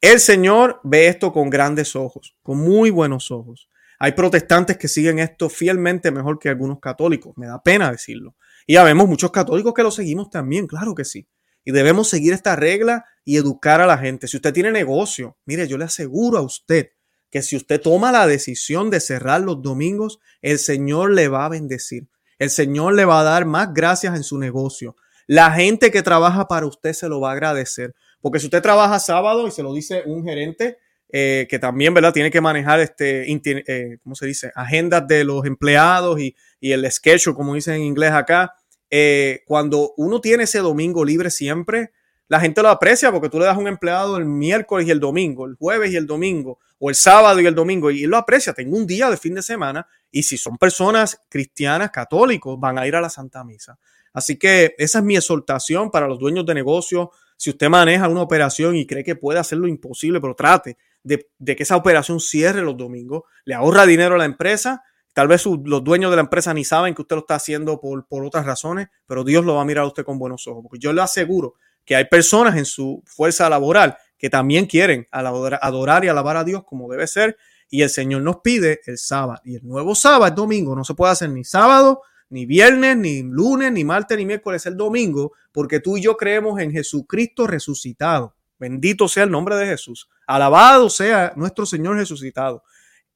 [0.00, 3.68] El Señor ve esto con grandes ojos, con muy buenos ojos.
[3.98, 8.36] Hay protestantes que siguen esto fielmente mejor que algunos católicos, me da pena decirlo.
[8.66, 11.28] Y ya vemos muchos católicos que lo seguimos también, claro que sí.
[11.64, 14.28] Y debemos seguir esta regla y educar a la gente.
[14.28, 16.90] Si usted tiene negocio, mire, yo le aseguro a usted
[17.30, 21.48] que si usted toma la decisión de cerrar los domingos, el Señor le va a
[21.48, 22.08] bendecir.
[22.38, 24.96] El Señor le va a dar más gracias en su negocio.
[25.26, 27.94] La gente que trabaja para usted se lo va a agradecer.
[28.20, 30.78] Porque si usted trabaja sábado y se lo dice un gerente,
[31.16, 32.12] eh, que también, ¿verdad?
[32.12, 34.50] Tiene que manejar, este, eh, ¿cómo se dice?
[34.54, 38.54] Agendas de los empleados y, el schedule, como dicen en inglés acá.
[38.90, 41.92] Eh, cuando uno tiene ese domingo libre siempre,
[42.26, 44.98] la gente lo aprecia porque tú le das a un empleado el miércoles y el
[44.98, 48.16] domingo, el jueves y el domingo, o el sábado y el domingo, y él lo
[48.16, 48.52] aprecia.
[48.52, 52.86] Tengo un día de fin de semana, y si son personas cristianas, católicos, van a
[52.86, 53.78] ir a la Santa Misa.
[54.14, 58.22] Así que esa es mi exhortación para los dueños de negocios, si usted maneja una
[58.22, 62.62] operación y cree que puede hacer lo imposible, pero trate de, que esa operación cierre
[62.62, 64.82] los domingos, le ahorra dinero a la empresa.
[65.12, 68.06] Tal vez los dueños de la empresa ni saben que usted lo está haciendo por,
[68.06, 70.62] por otras razones, pero Dios lo va a mirar a usted con buenos ojos.
[70.62, 76.04] Porque yo le aseguro que hay personas en su fuerza laboral que también quieren adorar
[76.04, 77.36] y alabar a Dios como debe ser.
[77.68, 79.40] Y el Señor nos pide el sábado.
[79.44, 80.74] Y el nuevo sábado es domingo.
[80.74, 82.02] No se puede hacer ni sábado
[82.34, 86.60] ni viernes, ni lunes, ni martes, ni miércoles, el domingo, porque tú y yo creemos
[86.60, 88.34] en Jesucristo resucitado.
[88.58, 90.08] Bendito sea el nombre de Jesús.
[90.26, 92.64] Alabado sea nuestro Señor resucitado.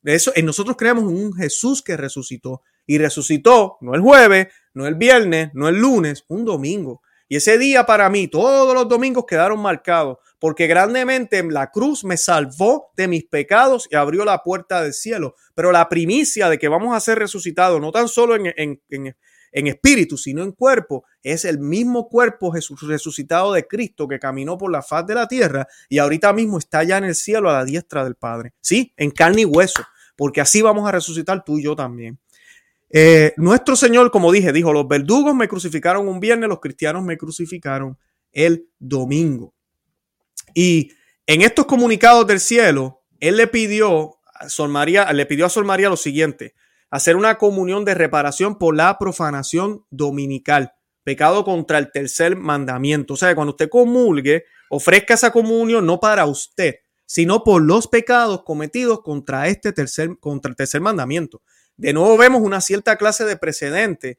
[0.05, 2.63] Eso, en nosotros creemos en un Jesús que resucitó.
[2.87, 7.03] Y resucitó no el jueves, no el viernes, no el lunes, un domingo.
[7.29, 12.17] Y ese día para mí, todos los domingos quedaron marcados porque grandemente la cruz me
[12.17, 15.35] salvó de mis pecados y abrió la puerta del cielo.
[15.55, 19.17] Pero la primicia de que vamos a ser resucitados, no tan solo en,
[19.53, 24.71] espíritu, sino en cuerpo, es el mismo cuerpo Jesús resucitado de Cristo que caminó por
[24.71, 27.65] la faz de la tierra y ahorita mismo está ya en el cielo a la
[27.65, 28.55] diestra del Padre.
[28.61, 29.83] Sí, en carne y hueso,
[30.17, 32.19] porque así vamos a resucitar tú y yo también.
[32.91, 37.19] Eh, nuestro Señor, como dije, dijo, los verdugos me crucificaron un viernes, los cristianos me
[37.19, 37.99] crucificaron
[38.33, 39.55] el domingo.
[40.61, 40.91] Y
[41.29, 45.65] en estos comunicados del cielo, él le pidió a Sol María, le pidió a Sol
[45.65, 46.57] María lo siguiente:
[46.91, 50.73] hacer una comunión de reparación por la profanación dominical,
[51.05, 53.15] pecado contra el tercer mandamiento.
[53.15, 58.43] O sea, cuando usted comulgue, ofrezca esa comunión no para usted, sino por los pecados
[58.43, 61.41] cometidos contra este tercer, contra el tercer mandamiento.
[61.77, 64.19] De nuevo vemos una cierta clase de precedente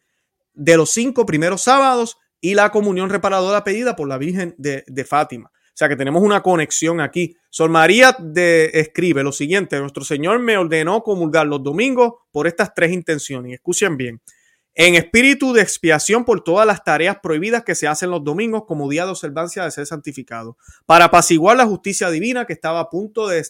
[0.53, 5.03] de los cinco primeros sábados y la comunión reparadora pedida por la Virgen de, de
[5.03, 5.51] Fátima.
[5.79, 7.37] Sea que tenemos una conexión aquí.
[7.49, 12.73] Sol María de, escribe lo siguiente, nuestro Señor me ordenó comulgar los domingos por estas
[12.73, 13.53] tres intenciones.
[13.53, 14.19] Escuchen bien.
[14.73, 18.89] En espíritu de expiación por todas las tareas prohibidas que se hacen los domingos como
[18.89, 20.57] día de observancia de ser santificado.
[20.85, 23.47] Para apaciguar la justicia divina que estaba a punto de,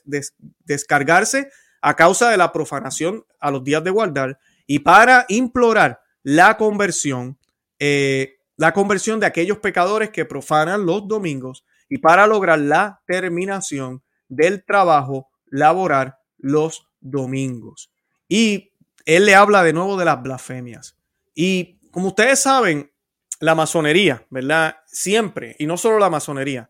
[0.65, 1.49] descargarse
[1.81, 4.37] a causa de la profanación a los días de guardar.
[4.67, 7.39] Y para implorar la conversión,
[7.79, 14.03] eh, la conversión de aquellos pecadores que profanan los domingos y para lograr la terminación
[14.27, 17.91] del trabajo laboral los domingos.
[18.27, 18.71] Y
[19.05, 20.95] él le habla de nuevo de las blasfemias.
[21.33, 22.91] Y como ustedes saben,
[23.39, 24.77] la masonería, ¿verdad?
[24.85, 26.69] Siempre, y no solo la masonería,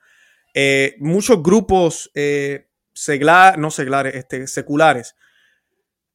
[0.54, 2.70] eh, muchos grupos eh,
[3.58, 5.16] no este, seculares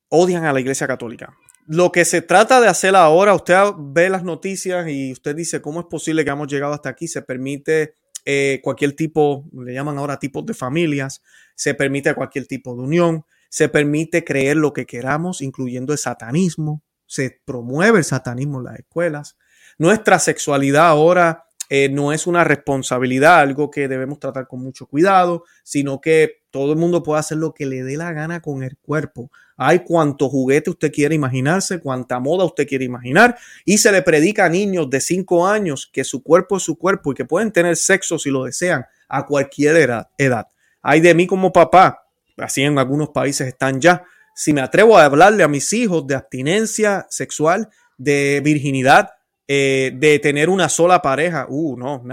[0.09, 1.37] odian a la Iglesia Católica.
[1.67, 5.81] Lo que se trata de hacer ahora, usted ve las noticias y usted dice, ¿cómo
[5.81, 7.09] es posible que hemos llegado hasta aquí?
[7.09, 11.23] Se permite eh, cualquier tipo, le llaman ahora tipos de familias,
[11.55, 16.83] se permite cualquier tipo de unión, se permite creer lo que queramos, incluyendo el satanismo,
[17.07, 19.37] se promueve el satanismo en las escuelas.
[19.79, 25.45] Nuestra sexualidad ahora eh, no es una responsabilidad, algo que debemos tratar con mucho cuidado,
[25.63, 28.77] sino que todo el mundo puede hacer lo que le dé la gana con el
[28.77, 29.29] cuerpo.
[29.57, 34.45] Hay cuanto juguete usted quiere imaginarse, cuanta moda usted quiere imaginar, y se le predica
[34.45, 37.77] a niños de 5 años que su cuerpo es su cuerpo y que pueden tener
[37.77, 40.47] sexo si lo desean a cualquier edad.
[40.81, 42.05] Hay de mí como papá,
[42.37, 44.05] así en algunos países están ya.
[44.37, 49.11] Si me atrevo a hablarle a mis hijos de abstinencia sexual, de virginidad,
[49.49, 52.05] eh, de tener una sola pareja, uh, no,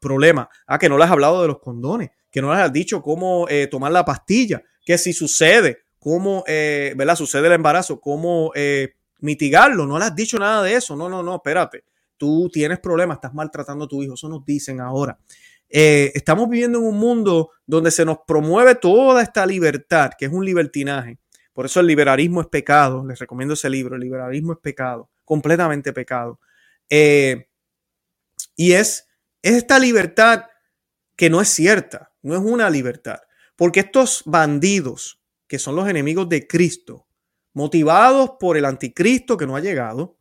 [0.00, 0.48] problema.
[0.66, 3.46] Ah, que no les has hablado de los condones que no les has dicho cómo
[3.48, 7.14] eh, tomar la pastilla, que si sucede, cómo, eh, ¿verdad?
[7.14, 9.86] Sucede el embarazo, cómo eh, mitigarlo.
[9.86, 10.96] No le has dicho nada de eso.
[10.96, 11.84] No, no, no, espérate.
[12.16, 14.14] Tú tienes problemas, estás maltratando a tu hijo.
[14.14, 15.18] Eso nos dicen ahora.
[15.68, 20.44] estamos viviendo en un mundo donde se nos promueve toda esta libertad, que es un
[20.44, 21.18] libertinaje.
[21.52, 23.04] Por eso el liberalismo es pecado.
[23.06, 23.96] Les recomiendo ese libro.
[23.96, 26.40] El liberalismo es pecado, completamente pecado.
[26.88, 29.06] y es
[29.42, 30.44] esta libertad
[31.16, 33.20] que no es cierta no es una libertad.
[33.56, 37.06] Porque estos bandidos, que son los enemigos de Cristo,
[37.52, 40.18] motivados por el anticristo que no ha llegado,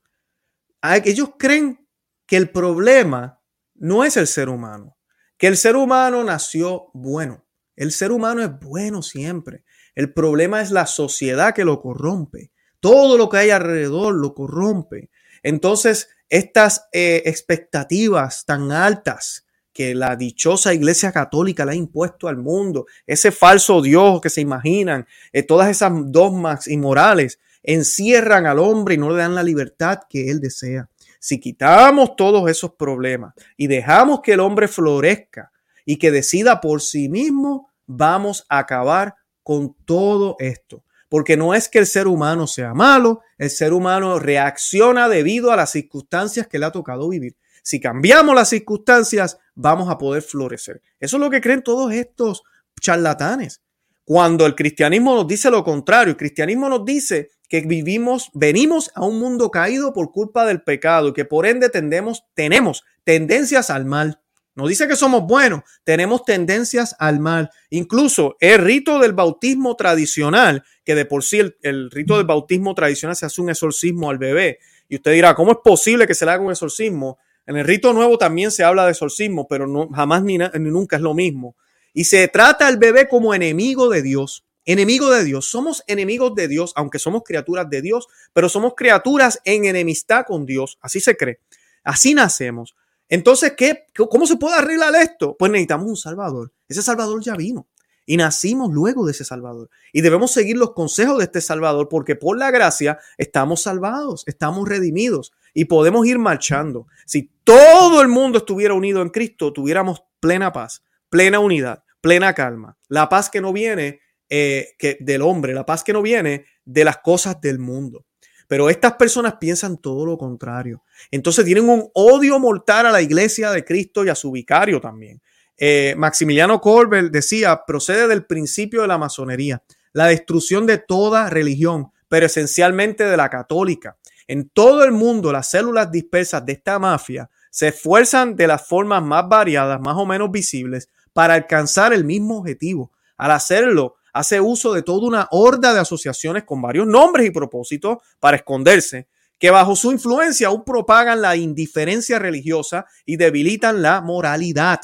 [1.04, 1.88] ellos creen
[2.26, 3.42] que el problema
[3.76, 4.98] no es el ser humano,
[5.38, 7.46] que el ser humano nació bueno.
[7.76, 9.64] El ser humano es bueno siempre.
[9.96, 12.52] El problema es la sociedad que lo corrompe.
[12.80, 15.10] Todo lo que hay alrededor lo corrompe.
[15.42, 22.38] Entonces, estas eh, expectativas tan altas que la dichosa Iglesia Católica le ha impuesto al
[22.38, 28.96] mundo, ese falso Dios que se imaginan, eh, todas esas dogmas inmorales, encierran al hombre
[28.96, 30.90] y no le dan la libertad que él desea.
[31.20, 35.52] Si quitamos todos esos problemas y dejamos que el hombre florezca
[35.86, 40.84] y que decida por sí mismo, vamos a acabar con todo esto.
[41.10, 45.58] Porque no es que el ser humano sea malo, el ser humano reacciona debido a
[45.58, 47.36] las circunstancias que le ha tocado vivir.
[47.62, 50.82] Si cambiamos las circunstancias, vamos a poder florecer.
[51.00, 52.44] Eso es lo que creen todos estos
[52.80, 53.62] charlatanes.
[54.04, 59.06] Cuando el cristianismo nos dice lo contrario, el cristianismo nos dice que vivimos, venimos a
[59.06, 63.86] un mundo caído por culpa del pecado y que por ende tendemos, tenemos tendencias al
[63.86, 64.20] mal.
[64.54, 67.52] No dice que somos buenos, tenemos tendencias al mal.
[67.70, 72.76] Incluso el rito del bautismo tradicional, que de por sí el, el, rito del bautismo
[72.76, 74.60] tradicional se hace un exorcismo al bebé.
[74.90, 77.18] Y usted dirá, ¿cómo es posible que se le haga un exorcismo?
[77.46, 81.02] En el rito nuevo también se habla de exorcismo, pero no, jamás ni, nunca es
[81.02, 81.56] lo mismo.
[81.94, 84.46] Y se trata al bebé como enemigo de Dios.
[84.64, 85.48] Enemigo de Dios.
[85.50, 90.46] Somos enemigos de Dios, aunque somos criaturas de Dios, pero somos criaturas en enemistad con
[90.46, 90.78] Dios.
[90.82, 91.40] Así se cree.
[91.84, 92.76] Así nacemos.
[93.10, 95.36] Entonces, ¿qué, ¿cómo se puede arreglar esto?
[95.38, 96.54] Pues necesitamos un Salvador.
[96.70, 97.68] Ese Salvador ya vino.
[98.06, 99.70] Y nacimos luego de ese Salvador.
[99.92, 104.68] Y debemos seguir los consejos de este Salvador porque por la gracia estamos salvados, estamos
[104.68, 106.88] redimidos y podemos ir marchando.
[107.06, 112.78] Si todo el mundo estuviera unido en Cristo, tuviéramos plena paz, plena unidad, plena calma.
[112.88, 116.86] La paz que no viene eh, que del hombre, la paz que no viene de
[116.86, 118.06] las cosas del mundo.
[118.48, 120.84] Pero estas personas piensan todo lo contrario.
[121.10, 125.22] Entonces tienen un odio mortal a la iglesia de Cristo y a su vicario también.
[125.58, 131.92] Eh, Maximiliano Colbert decía, procede del principio de la masonería, la destrucción de toda religión,
[132.08, 133.98] pero esencialmente de la católica.
[134.32, 139.04] En todo el mundo, las células dispersas de esta mafia se esfuerzan de las formas
[139.04, 142.94] más variadas, más o menos visibles, para alcanzar el mismo objetivo.
[143.18, 147.98] Al hacerlo, hace uso de toda una horda de asociaciones con varios nombres y propósitos
[148.22, 154.80] para esconderse, que bajo su influencia aún propagan la indiferencia religiosa y debilitan la moralidad.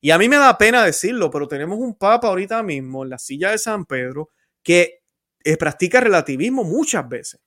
[0.00, 3.18] Y a mí me da pena decirlo, pero tenemos un papa ahorita mismo en la
[3.18, 4.28] silla de San Pedro
[4.62, 5.02] que
[5.42, 7.40] eh, practica relativismo muchas veces.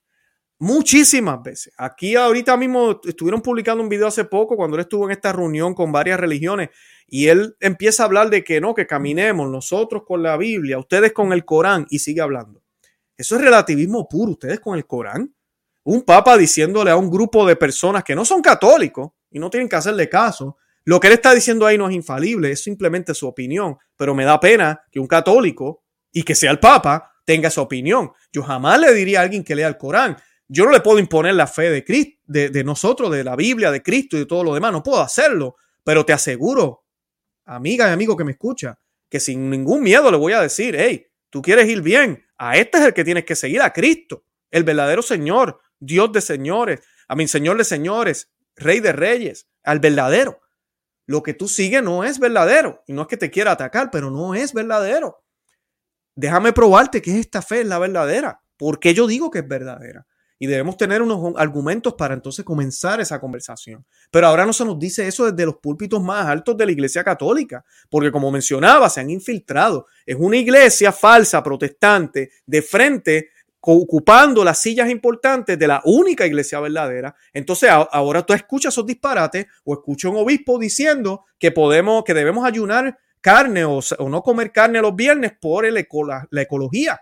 [0.60, 1.72] Muchísimas veces.
[1.76, 5.72] Aquí ahorita mismo estuvieron publicando un video hace poco cuando él estuvo en esta reunión
[5.72, 6.70] con varias religiones
[7.06, 11.12] y él empieza a hablar de que no, que caminemos nosotros con la Biblia, ustedes
[11.12, 12.62] con el Corán y sigue hablando.
[13.16, 15.32] Eso es relativismo puro, ustedes con el Corán.
[15.84, 19.68] Un papa diciéndole a un grupo de personas que no son católicos y no tienen
[19.68, 23.28] que hacerle caso, lo que él está diciendo ahí no es infalible, es simplemente su
[23.28, 27.60] opinión, pero me da pena que un católico y que sea el Papa tenga esa
[27.60, 28.12] opinión.
[28.32, 30.16] Yo jamás le diría a alguien que lea el Corán.
[30.48, 33.82] Yo no le puedo imponer la fe de, Cristo, de, nosotros, de la Biblia, de
[33.82, 34.72] Cristo y de todo lo demás.
[34.72, 36.84] No puedo hacerlo, pero te aseguro,
[37.44, 38.78] amiga y amigo que me escucha,
[39.08, 42.78] que sin ningún miedo le voy a decir, hey, tú quieres ir bien, a este
[42.78, 47.14] es el que tienes que seguir, a Cristo, el verdadero Señor, Dios de señores, a
[47.14, 50.40] mi Señor de señores, Rey de reyes, al verdadero
[51.08, 52.84] lo que tú sigues no es verdadero.
[52.86, 55.24] Y no es que te quiera atacar, pero no es verdadero.
[56.14, 58.42] Déjame probarte que esta fe es la verdadera.
[58.58, 60.06] porque yo digo que es verdadera?
[60.38, 63.84] Y debemos tener unos argumentos para entonces comenzar esa conversación.
[64.10, 67.02] Pero ahora no se nos dice eso desde los púlpitos más altos de la Iglesia
[67.02, 69.86] Católica, porque como mencionaba, se han infiltrado.
[70.06, 73.30] Es una iglesia falsa, protestante, de frente
[73.60, 77.14] ocupando las sillas importantes de la única iglesia verdadera.
[77.32, 82.46] Entonces ahora tú escuchas esos disparates o escuchas un obispo diciendo que podemos, que debemos
[82.46, 87.00] ayunar carne o, no comer carne los viernes por el la ecología.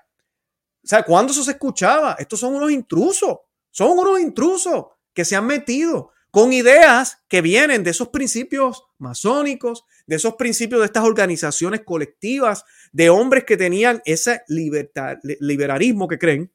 [0.87, 2.15] O sea, ¿cuándo eso se escuchaba?
[2.17, 3.39] Estos son unos intrusos,
[3.73, 9.83] son unos intrusos que se han metido con ideas que vienen de esos principios masónicos,
[10.07, 12.63] de esos principios de estas organizaciones colectivas,
[12.93, 16.53] de hombres que tenían ese liberalismo que creen,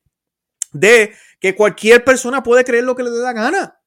[0.71, 3.81] de que cualquier persona puede creer lo que le dé la gana,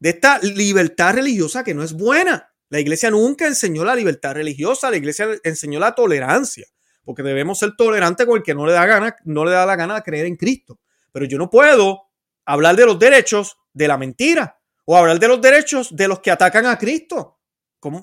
[0.00, 2.52] de esta libertad religiosa que no es buena.
[2.68, 6.66] La iglesia nunca enseñó la libertad religiosa, la iglesia enseñó la tolerancia
[7.08, 9.76] porque debemos ser tolerantes con el que no le da gana, no le da la
[9.76, 10.78] gana de creer en Cristo.
[11.10, 12.02] Pero yo no puedo
[12.44, 16.30] hablar de los derechos de la mentira o hablar de los derechos de los que
[16.30, 17.38] atacan a Cristo.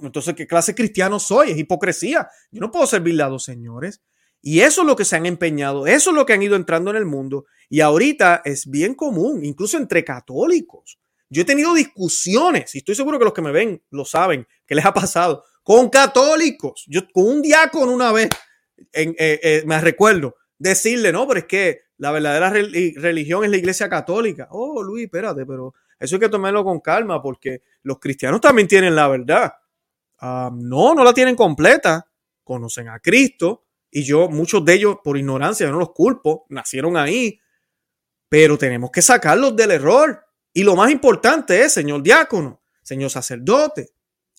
[0.01, 1.51] Entonces, ¿qué clase cristiano soy?
[1.51, 2.27] Es hipocresía.
[2.49, 4.01] Yo no puedo servirle a dos señores.
[4.41, 6.89] Y eso es lo que se han empeñado, eso es lo que han ido entrando
[6.89, 7.45] en el mundo.
[7.69, 10.97] Y ahorita es bien común, incluso entre católicos.
[11.29, 14.73] Yo he tenido discusiones, y estoy seguro que los que me ven lo saben, que
[14.73, 16.85] les ha pasado, con católicos.
[16.87, 18.29] Yo con un diácono una vez
[18.93, 23.89] eh, eh, me recuerdo decirle, no, pero es que la verdadera religión es la iglesia
[23.89, 24.47] católica.
[24.51, 28.95] Oh, Luis, espérate, pero eso hay que tomarlo con calma porque los cristianos también tienen
[28.95, 29.53] la verdad.
[30.19, 32.07] Ah, no, no la tienen completa.
[32.43, 36.97] Conocen a Cristo y yo, muchos de ellos, por ignorancia, yo no los culpo, nacieron
[36.97, 37.39] ahí,
[38.27, 40.25] pero tenemos que sacarlos del error.
[40.51, 43.91] Y lo más importante es, señor diácono, señor sacerdote,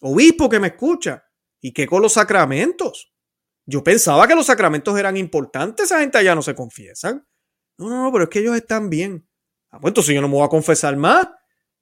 [0.02, 1.24] obispo que me escucha,
[1.60, 3.12] ¿y qué con los sacramentos?
[3.66, 7.26] Yo pensaba que los sacramentos eran importantes, esa gente allá no se confiesan.
[7.78, 9.26] No, no, no, pero es que ellos están bien.
[9.70, 11.28] Ah, pues entonces yo no me voy a confesar más.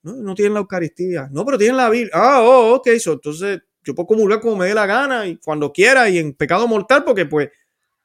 [0.03, 1.29] No, no tienen la Eucaristía.
[1.31, 2.11] No, pero tienen la Biblia.
[2.15, 6.09] Ah, oh, ok, entonces yo puedo comulgar como me dé la gana y cuando quiera
[6.09, 7.51] y en pecado mortal, porque pues,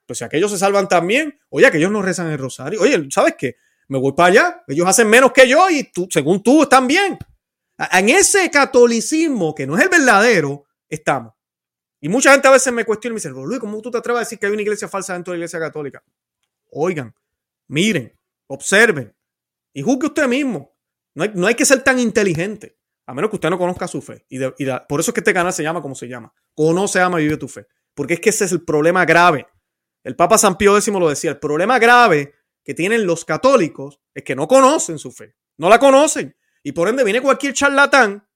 [0.05, 2.81] pues si aquellos se salvan también, oye, aquellos no rezan el rosario.
[2.81, 3.55] Oye, ¿sabes qué?
[3.87, 7.17] Me voy para allá, ellos hacen menos que yo y tú, según tú, están bien.
[7.91, 11.33] En ese catolicismo que no es el verdadero, estamos.
[12.01, 14.17] Y mucha gente a veces me cuestiona y me dice, Luis, ¿cómo tú te atreves
[14.17, 16.03] a decir que hay una iglesia falsa dentro de la iglesia católica?
[16.71, 17.13] Oigan,
[17.67, 19.15] miren, observen
[19.73, 20.75] y juzgue usted mismo.
[21.13, 24.01] No hay, no hay que ser tan inteligente, a menos que usted no conozca su
[24.01, 24.25] fe.
[24.29, 24.39] Y,
[24.87, 26.31] por eso es que este canal se llama como se llama.
[26.53, 27.67] Conoce, ama y vive tu fe.
[27.93, 29.47] Porque es que ese es el problema grave.
[30.03, 34.23] El Papa San Pío X lo decía, el problema grave que tienen los católicos es
[34.23, 35.35] que no conocen su fe.
[35.57, 36.37] No la conocen.
[36.63, 38.28] Y por ende viene cualquier charlatán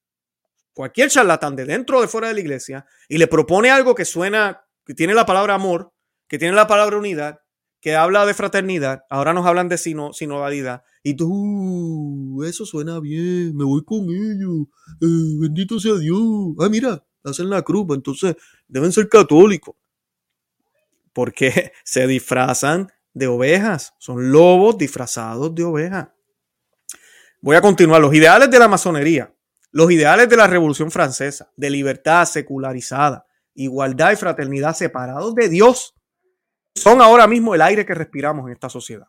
[0.74, 4.05] cualquier charlatán de dentro o de fuera de la iglesia y le propone algo que
[4.05, 5.93] suena, que tiene la palabra amor,
[6.28, 7.39] que tiene la palabra unidad,
[7.80, 12.99] que habla de fraternidad, ahora nos hablan de sino, sinodalidad, y tú, uh, eso suena
[13.01, 14.67] bien, me voy con ellos,
[15.01, 16.21] eh, bendito sea Dios,
[16.59, 18.36] ah, mira, hacen la cruz, pues entonces
[18.67, 19.76] deben ser católicos,
[21.11, 26.07] porque se disfrazan de ovejas, son lobos disfrazados de ovejas.
[27.41, 29.32] Voy a continuar, los ideales de la masonería
[29.74, 35.95] los ideales de la Revolución Francesa, de libertad secularizada, igualdad y fraternidad separados de Dios,
[36.76, 39.07] son ahora mismo el aire que respiramos en esta sociedad.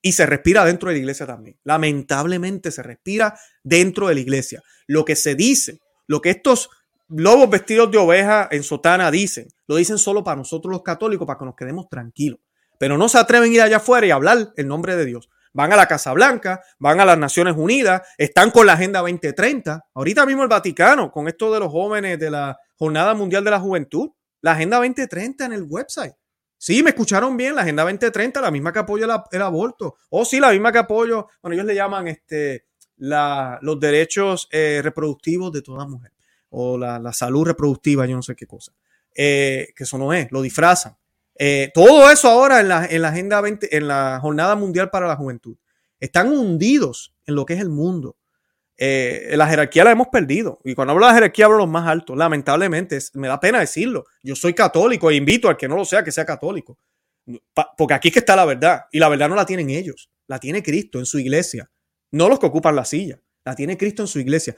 [0.00, 1.58] Y se respira dentro de la iglesia también.
[1.64, 4.62] Lamentablemente se respira dentro de la iglesia.
[4.86, 6.70] Lo que se dice, lo que estos
[7.08, 11.38] lobos vestidos de oveja en sotana dicen, lo dicen solo para nosotros los católicos, para
[11.38, 12.40] que nos quedemos tranquilos.
[12.78, 15.72] Pero no se atreven a ir allá afuera y hablar el nombre de Dios van
[15.72, 19.86] a la Casa Blanca, van a las Naciones Unidas, están con la Agenda 2030.
[19.94, 23.60] Ahorita mismo el Vaticano, con esto de los jóvenes de la Jornada Mundial de la
[23.60, 26.14] Juventud, la Agenda 2030 en el website.
[26.56, 29.96] Sí, me escucharon bien, la Agenda 2030, la misma que apoya el, aborto.
[30.10, 35.52] O sí, la misma que apoyo, bueno, ellos le llaman este, los derechos eh, reproductivos
[35.52, 36.12] de toda mujer.
[36.50, 38.72] O la, salud reproductiva, yo no sé qué cosa.
[39.14, 40.96] Eh, que eso no es, lo disfrazan.
[41.38, 45.06] Eh, todo eso ahora en la, en la Agenda 20, en la Jornada Mundial para
[45.06, 45.56] la Juventud,
[46.00, 48.16] están hundidos en lo que es el mundo.
[48.76, 50.60] Eh, la jerarquía la hemos perdido.
[50.64, 52.16] Y cuando hablo de la jerarquía hablo de los más altos.
[52.16, 54.06] Lamentablemente, me da pena decirlo.
[54.22, 56.78] Yo soy católico e invito al que no lo sea que sea católico.
[57.76, 58.86] porque aquí es que está la verdad.
[58.90, 60.10] Y la verdad no la tienen ellos.
[60.26, 61.70] La tiene Cristo en su iglesia.
[62.10, 63.20] No los que ocupan la silla.
[63.44, 64.56] La tiene Cristo en su iglesia.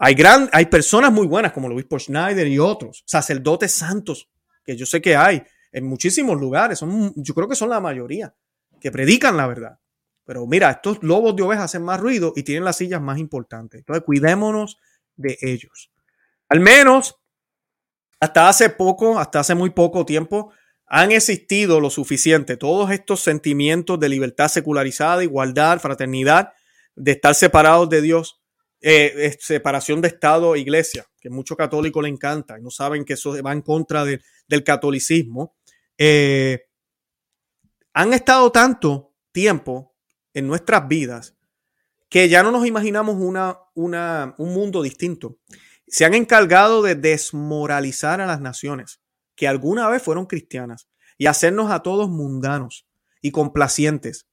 [0.00, 4.30] Hay, gran, hay personas muy buenas como el obispo Schneider y otros, sacerdotes santos,
[4.64, 5.42] que yo sé que hay,
[5.72, 8.34] en muchísimos lugares, son, yo creo que son la mayoría,
[8.80, 9.78] que predican la verdad.
[10.24, 13.80] Pero mira, estos lobos de ovejas hacen más ruido y tienen las sillas más importantes.
[13.80, 14.78] Entonces, cuidémonos
[15.16, 15.90] de ellos.
[16.48, 17.16] Al menos,
[18.20, 20.52] hasta hace poco, hasta hace muy poco tiempo,
[20.86, 26.52] han existido lo suficiente todos estos sentimientos de libertad secularizada, igualdad, fraternidad,
[26.96, 28.42] de estar separados de Dios,
[28.80, 33.12] eh, separación de Estado e Iglesia, que muchos católicos le encanta y no saben que
[33.12, 35.54] eso va en contra del catolicismo.
[36.02, 36.66] Eh,
[37.92, 39.94] han estado tanto tiempo
[40.32, 41.36] en nuestras vidas
[42.08, 45.38] que ya no nos imaginamos una, una, un mundo distinto.
[45.86, 49.02] Se han encargado de desmoralizar a las naciones
[49.36, 50.88] que alguna vez fueron cristianas
[51.18, 52.88] y hacernos a todos mundanos
[53.20, 54.26] y complacientes.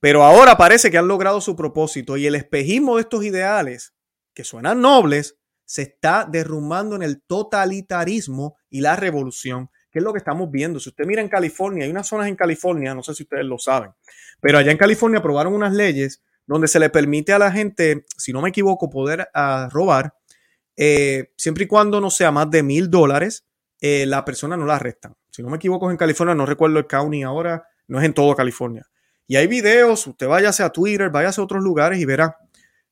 [0.00, 3.94] Pero ahora parece que han logrado su propósito y el espejismo de estos ideales,
[4.34, 10.12] que suenan nobles, se está derrumbando en el totalitarismo y la revolución, que es lo
[10.12, 10.80] que estamos viendo.
[10.80, 13.58] Si usted mira en California, hay unas zonas en California, no sé si ustedes lo
[13.58, 13.90] saben,
[14.40, 18.32] pero allá en California aprobaron unas leyes donde se le permite a la gente, si
[18.32, 20.14] no me equivoco, poder ah, robar,
[20.76, 23.46] eh, siempre y cuando no sea más de mil dólares,
[23.80, 25.14] eh, la persona no la arrestan.
[25.30, 28.34] Si no me equivoco, en California, no recuerdo el county ahora, no es en todo
[28.34, 28.86] California.
[29.26, 32.36] Y hay videos, usted váyase a Twitter, váyase a otros lugares y verá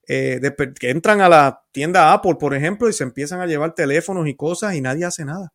[0.07, 0.41] eh,
[0.79, 4.35] que entran a la tienda Apple, por ejemplo, y se empiezan a llevar teléfonos y
[4.35, 5.53] cosas y nadie hace nada.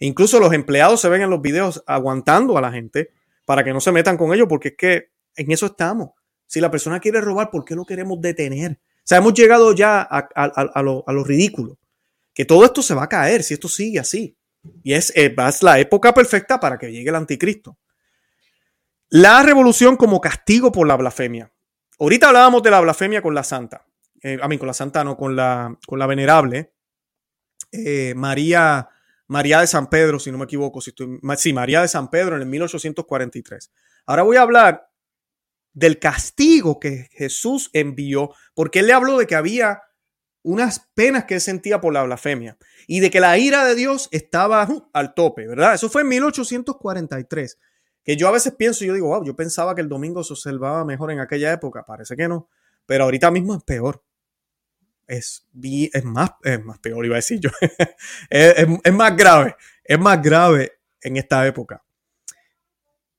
[0.00, 3.12] Incluso los empleados se ven en los videos aguantando a la gente
[3.44, 6.10] para que no se metan con ellos, porque es que en eso estamos.
[6.46, 8.72] Si la persona quiere robar, ¿por qué lo queremos detener?
[8.72, 11.78] O sea, hemos llegado ya a, lo, ridículo.
[12.32, 14.36] Que todo esto se va a caer si esto sigue así.
[14.82, 17.78] Y es, eh, es la época perfecta para que llegue el anticristo.
[19.10, 21.52] La revolución como castigo por la blasfemia.
[21.98, 23.84] Ahorita hablábamos de la blasfemia con la santa.
[24.22, 26.72] Eh, a mí, con la santa, no, con la, con la venerable.
[27.72, 28.88] Eh, María,
[29.30, 30.80] María de San Pedro, si no me equivoco.
[30.80, 30.92] Si
[31.36, 33.70] sí, María de San Pedro en el 1843.
[34.06, 34.90] Ahora voy a hablar
[35.72, 39.82] del castigo que Jesús envió, porque él le habló de que había
[40.42, 42.58] unas penas que él sentía por la blasfemia
[42.88, 45.74] y de que la ira de Dios estaba uh, al tope, ¿verdad?
[45.74, 47.56] Eso fue en 1843.
[48.02, 50.84] Que yo a veces pienso, yo digo, wow, yo pensaba que el domingo se observaba
[50.84, 52.48] mejor en aquella época, parece que no,
[52.84, 54.02] pero ahorita mismo es peor.
[55.10, 57.50] Es, es, más, es más peor, iba a decir yo.
[58.30, 61.82] es, más grave, es más grave en esta época.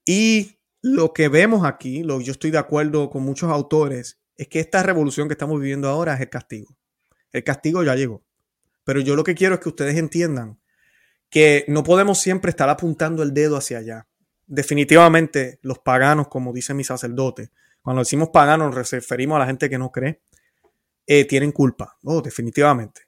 [0.05, 4.61] Y lo que vemos aquí, lo, yo estoy de acuerdo con muchos autores, es que
[4.61, 6.77] esta revolución que estamos viviendo ahora es el castigo.
[7.33, 8.23] El castigo ya llegó.
[8.85, 10.61] Pero yo lo que quiero es que ustedes entiendan
[11.29, 14.07] que no podemos siempre estar apuntando el dedo hacia allá.
[14.47, 19.69] Definitivamente los paganos, como dice mi sacerdote, cuando decimos paganos nos referimos a la gente
[19.69, 20.21] que no cree,
[21.19, 21.97] eh, tienen culpa.
[22.03, 23.01] Oh, definitivamente.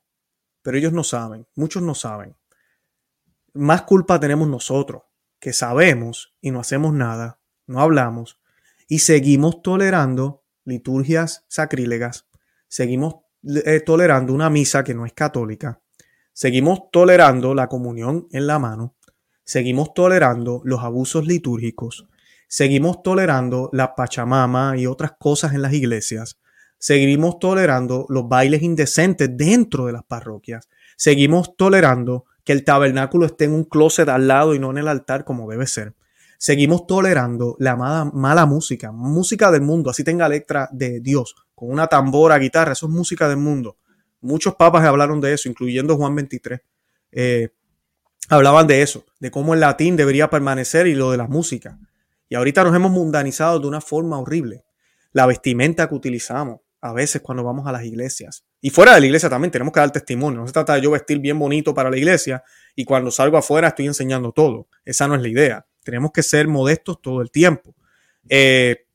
[0.62, 2.36] Pero ellos no saben, muchos no saben.
[3.54, 5.04] Más culpa tenemos nosotros,
[5.40, 8.40] que sabemos y no hacemos nada no hablamos
[8.88, 12.28] y seguimos tolerando liturgias sacrílegas,
[12.68, 15.82] seguimos eh, tolerando una misa que no es católica,
[16.34, 18.96] seguimos tolerando la comunión en la mano,
[19.44, 22.08] seguimos tolerando los abusos litúrgicos,
[22.48, 26.40] seguimos tolerando la pachamama y otras cosas en las iglesias,
[26.84, 30.68] seguimos tolerando los bailes indecentes dentro de las parroquias,
[30.98, 34.90] seguimos tolerando que el tabernáculo esté en un closet al lado y no en el
[34.90, 35.94] altar como debe ser
[36.44, 41.88] seguimos tolerando la mala, música, música del mundo, así tenga letra de Dios, con una
[41.88, 43.78] tambora, guitarra, eso es música del mundo.
[44.20, 46.60] Muchos papas hablaron de eso, incluyendo Juan 23.
[47.14, 47.48] Eh,
[48.28, 51.80] hablaban de eso, de cómo el latín debería permanecer y lo de la música.
[52.28, 54.66] Y ahorita nos hemos mundanizado de una forma horrible.
[55.14, 58.44] La vestimenta que utilizamos a veces cuando vamos a las iglesias.
[58.60, 60.42] Y fuera de la iglesia también tenemos que dar testimonio.
[60.42, 62.44] No se trata de yo vestir bien bonito para la iglesia
[62.76, 64.68] y cuando salgo afuera estoy enseñando todo.
[64.84, 65.66] Esa no es la idea.
[65.82, 67.74] Tenemos que ser modestos todo el tiempo.
[68.28, 68.86] Eh,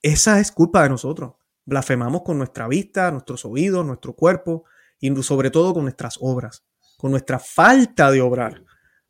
[0.00, 1.32] esa es culpa de nosotros.
[1.64, 4.64] Blasfemamos con nuestra vista, nuestros oídos, nuestro cuerpo
[5.00, 6.64] y sobre todo con nuestras obras,
[6.96, 8.62] con nuestra falta de obrar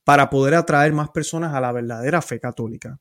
[0.03, 2.99] para poder atraer más personas a la verdadera fe católica.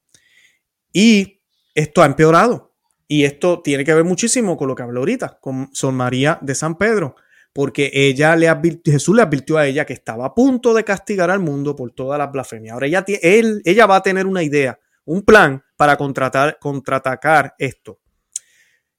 [0.92, 1.42] Y
[1.74, 2.73] esto ha empeorado.
[3.08, 6.56] Y esto tiene que ver muchísimo con lo que habló ahorita, con Son María de
[6.56, 7.16] San Pedro
[7.54, 8.50] porque ella le
[8.84, 12.18] Jesús le advirtió a ella que estaba a punto de castigar al mundo por todas
[12.18, 12.74] las blasfemias.
[12.74, 18.00] Ahora ella, él, ella va a tener una idea, un plan para contratar, contraatacar esto.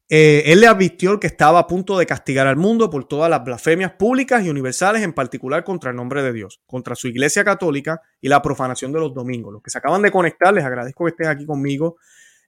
[0.08, 3.42] Eh, él le advirtió que estaba a punto de castigar al mundo por todas las
[3.42, 8.02] blasfemias públicas y universales, en particular contra el nombre de Dios, contra su iglesia católica
[8.20, 9.52] y la profanación de los domingos.
[9.52, 11.96] Los que se acaban de conectar, les agradezco que estén aquí conmigo.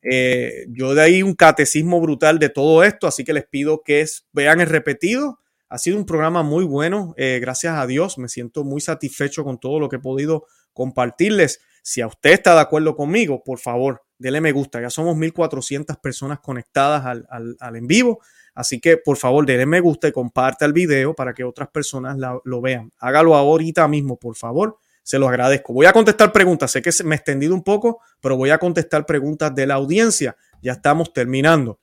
[0.09, 4.07] Eh, yo de ahí un catecismo brutal de todo esto, así que les pido que
[4.33, 5.39] vean el repetido
[5.69, 8.19] ha sido un programa muy bueno, eh, gracias a Dios.
[8.19, 11.61] Me siento muy satisfecho con todo lo que he podido compartirles.
[11.83, 14.81] Si a usted está de acuerdo conmigo, por favor, déle me gusta.
[14.81, 18.21] Ya somos 1.400 personas conectadas al, en vivo.
[18.55, 22.17] Así que, por favor, déle me gusta y comparte el video para que otras personas
[22.45, 22.93] lo vean.
[22.99, 24.79] Hágalo ahorita mismo, por favor.
[25.07, 25.73] Se los agradezco.
[25.73, 26.73] Voy a contestar preguntas.
[26.73, 30.37] Sé que me he extendido un poco, pero voy a contestar preguntas de la audiencia.
[30.61, 31.79] Ya estamos terminando.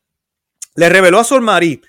[0.75, 1.79] Le reveló a Sol Marí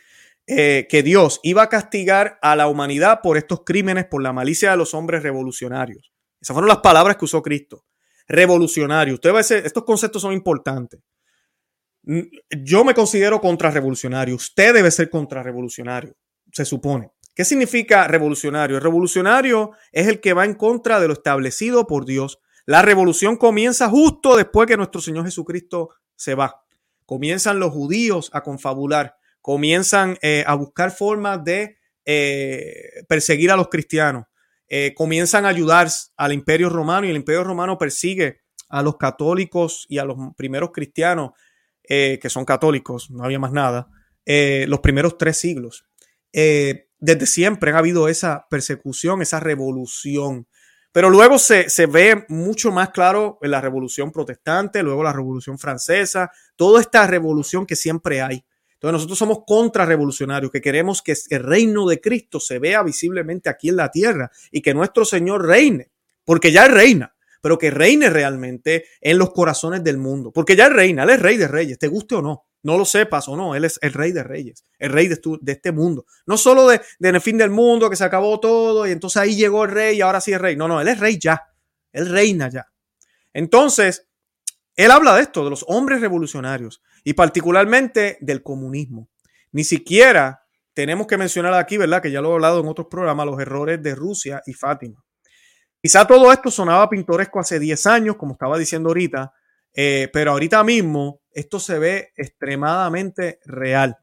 [0.46, 4.70] eh, que Dios iba a castigar a la humanidad por estos crímenes, por la malicia
[4.70, 6.12] de los hombres revolucionarios.
[6.40, 7.84] Esas fueron las palabras que usó Cristo.
[8.28, 9.14] Revolucionario.
[9.14, 11.00] Usted va a estos conceptos son importantes.
[12.62, 14.36] Yo me considero contrarrevolucionario.
[14.36, 16.14] Usted debe ser contrarrevolucionario,
[16.52, 17.10] se supone.
[17.34, 18.76] ¿Qué significa revolucionario?
[18.76, 22.38] El revolucionario es el que va en contra de lo establecido por Dios.
[22.64, 26.62] La revolución comienza justo después que nuestro Señor Jesucristo se va.
[27.06, 33.68] Comienzan los judíos a confabular, comienzan eh, a buscar formas de eh, perseguir a los
[33.68, 34.26] cristianos,
[34.68, 39.86] eh, comienzan a ayudar al imperio romano y el imperio romano persigue a los católicos
[39.88, 41.32] y a los primeros cristianos
[41.86, 43.88] que son católicos, no había más nada,
[44.24, 45.84] los primeros tres siglos
[47.04, 50.48] desde siempre ha habido esa persecución, esa revolución.
[50.90, 56.30] Pero luego se, ve mucho más claro en la revolución protestante, luego la revolución francesa,
[56.56, 58.44] toda esta revolución que siempre hay.
[58.74, 63.68] Entonces nosotros somos contrarrevolucionarios, que queremos que el reino de Cristo se vea visiblemente aquí
[63.68, 65.90] en la tierra y que nuestro Señor reine,
[66.24, 71.02] porque ya reina, pero que reine realmente en los corazones del mundo, porque ya reina,
[71.02, 73.64] Él es rey de reyes, te guste o no no lo sepas o no, Él
[73.64, 76.06] es el rey de reyes, el rey de, este mundo.
[76.26, 79.64] No solo de, el fin del mundo, que se acabó todo y entonces ahí llegó
[79.64, 80.56] el rey y ahora sí es rey.
[80.56, 81.42] No, no, Él es rey ya.
[81.92, 82.66] Él reina ya.
[83.34, 84.08] Entonces,
[84.76, 89.10] Él habla de esto, de los hombres revolucionarios y particularmente del comunismo.
[89.52, 90.42] Ni siquiera
[90.72, 92.00] tenemos que mencionar aquí, ¿verdad?
[92.00, 95.04] Que ya lo he hablado en otros programas, los errores de Rusia y Fátima.
[95.82, 99.34] Quizá todo esto sonaba pintoresco hace 10 años, como estaba diciendo ahorita,
[99.74, 103.98] eh, pero ahorita mismo esto se ve extremadamente real.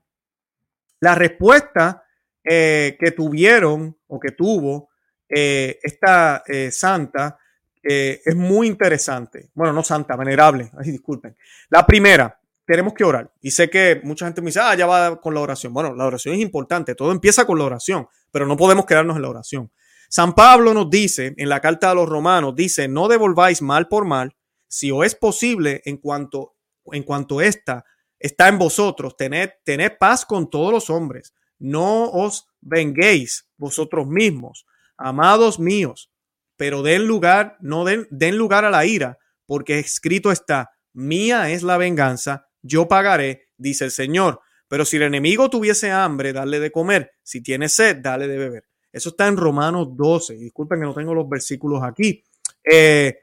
[1.00, 2.04] La respuesta
[2.44, 4.90] eh, que tuvieron o que tuvo
[5.30, 7.38] eh, esta santa
[7.84, 9.50] es muy interesante.
[9.56, 10.70] Bueno, no santa, venerable.
[10.78, 11.36] Ay, disculpen.
[11.70, 13.32] La primera, tenemos que orar.
[13.42, 15.74] Y sé que mucha gente me dice, ah, ya va con la oración.
[15.74, 16.96] Bueno, la oración es importante.
[16.96, 19.72] Todo empieza con la oración, pero no podemos quedarnos en la oración.
[20.10, 24.06] San Pablo nos dice en la carta a los romanos, dice, no devolváis mal por
[24.06, 24.36] mal,
[24.68, 26.56] si os es posible, en cuanto,
[26.86, 27.86] en cuanto esta
[28.20, 31.34] está en vosotros, tened, tened paz con todos los hombres.
[31.60, 34.66] No os venguéis vosotros mismos,
[34.98, 36.12] amados míos,
[36.58, 41.64] pero den lugar, no den, den lugar a la ira, porque escrito está, mía es
[41.64, 44.42] la venganza, yo pagaré, dice el Señor.
[44.68, 47.12] Pero si el enemigo tuviese hambre, dale de comer.
[47.24, 48.64] Si tiene sed, dale de beber.
[48.92, 50.38] Eso está en Romanos 12.
[50.38, 52.24] Disculpen que no tengo los versículos aquí.
[52.64, 53.18] Eh,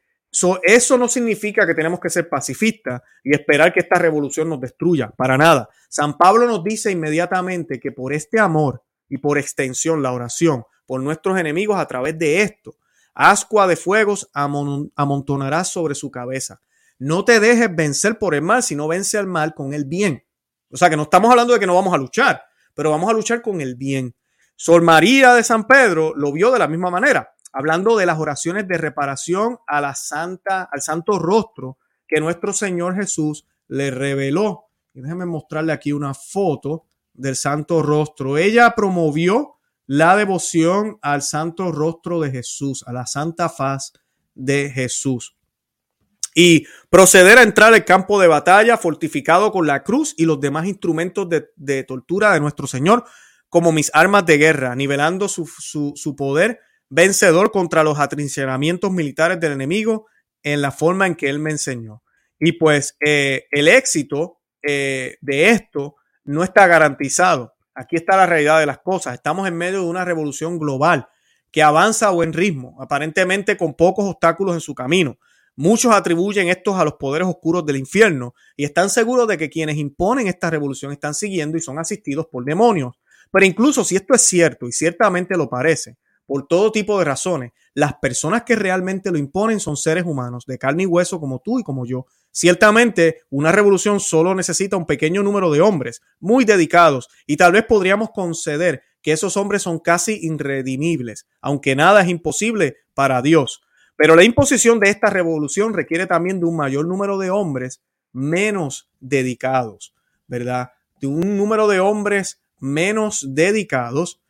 [0.62, 5.10] eso no significa que tenemos que ser pacifistas y esperar que esta revolución nos destruya,
[5.10, 5.68] para nada.
[5.88, 11.02] San Pablo nos dice inmediatamente que por este amor y por extensión la oración por
[11.02, 12.76] nuestros enemigos a través de esto,
[13.14, 16.62] ascua de fuegos amontonarás sobre su cabeza.
[16.98, 20.24] No te dejes vencer por el mal, sino vence al mal con el bien.
[20.70, 22.42] O sea que no estamos hablando de que no vamos a luchar,
[22.74, 24.14] pero vamos a luchar con el bien.
[24.56, 28.68] Sol María de San Pedro lo vio de la misma manera hablando de las oraciones
[28.68, 34.66] de reparación a la santa, al santo rostro que nuestro Señor Jesús le reveló.
[34.94, 38.38] Déjenme mostrarle aquí una foto del santo rostro.
[38.38, 39.56] Ella promovió
[39.86, 43.92] la devoción al santo rostro de Jesús, a la santa faz
[44.36, 45.36] de Jesús.
[46.36, 50.68] Y proceder a entrar al campo de batalla fortificado con la cruz y los demás
[50.68, 53.04] instrumentos de, de tortura de nuestro Señor
[53.48, 56.60] como mis armas de guerra, nivelando su, su, su poder
[56.90, 60.06] vencedor contra los atrincheramientos militares del enemigo
[60.42, 62.02] en la forma en que él me enseñó.
[62.38, 67.54] Y pues eh, el éxito eh, de esto no está garantizado.
[67.74, 69.14] Aquí está la realidad de las cosas.
[69.14, 71.08] Estamos en medio de una revolución global
[71.50, 75.18] que avanza a buen ritmo, aparentemente con pocos obstáculos en su camino.
[75.56, 79.76] Muchos atribuyen estos a los poderes oscuros del infierno y están seguros de que quienes
[79.76, 82.94] imponen esta revolución están siguiendo y son asistidos por demonios.
[83.32, 85.96] Pero incluso si esto es cierto, y ciertamente lo parece,
[86.28, 87.52] por todo tipo de razones.
[87.72, 91.58] Las personas que realmente lo imponen son seres humanos, de carne y hueso como tú
[91.58, 92.04] y como yo.
[92.30, 97.64] Ciertamente, una revolución solo necesita un pequeño número de hombres muy dedicados y tal vez
[97.64, 103.62] podríamos conceder que esos hombres son casi irredimibles, aunque nada es imposible para Dios.
[103.96, 107.80] Pero la imposición de esta revolución requiere también de un mayor número de hombres
[108.12, 109.94] menos dedicados,
[110.26, 110.72] ¿verdad?
[111.00, 114.20] De un número de hombres menos dedicados.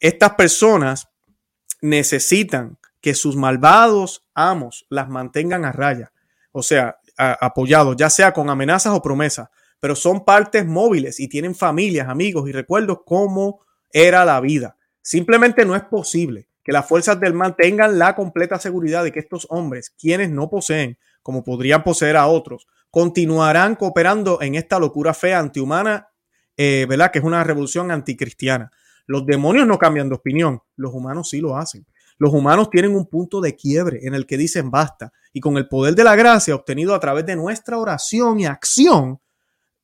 [0.00, 1.08] Estas personas
[1.88, 6.12] necesitan que sus malvados amos las mantengan a raya,
[6.52, 9.48] o sea, apoyados, ya sea con amenazas o promesas,
[9.80, 13.60] pero son partes móviles y tienen familias, amigos y recuerdos cómo
[13.92, 14.76] era la vida.
[15.02, 19.20] Simplemente no es posible que las fuerzas del mal tengan la completa seguridad de que
[19.20, 25.14] estos hombres, quienes no poseen, como podrían poseer a otros, continuarán cooperando en esta locura
[25.14, 26.08] fe antihumana,
[26.56, 27.12] eh, ¿verdad?
[27.12, 28.72] Que es una revolución anticristiana.
[29.06, 31.86] Los demonios no cambian de opinión, los humanos sí lo hacen.
[32.18, 35.68] Los humanos tienen un punto de quiebre en el que dicen basta y con el
[35.68, 39.20] poder de la gracia obtenido a través de nuestra oración y acción,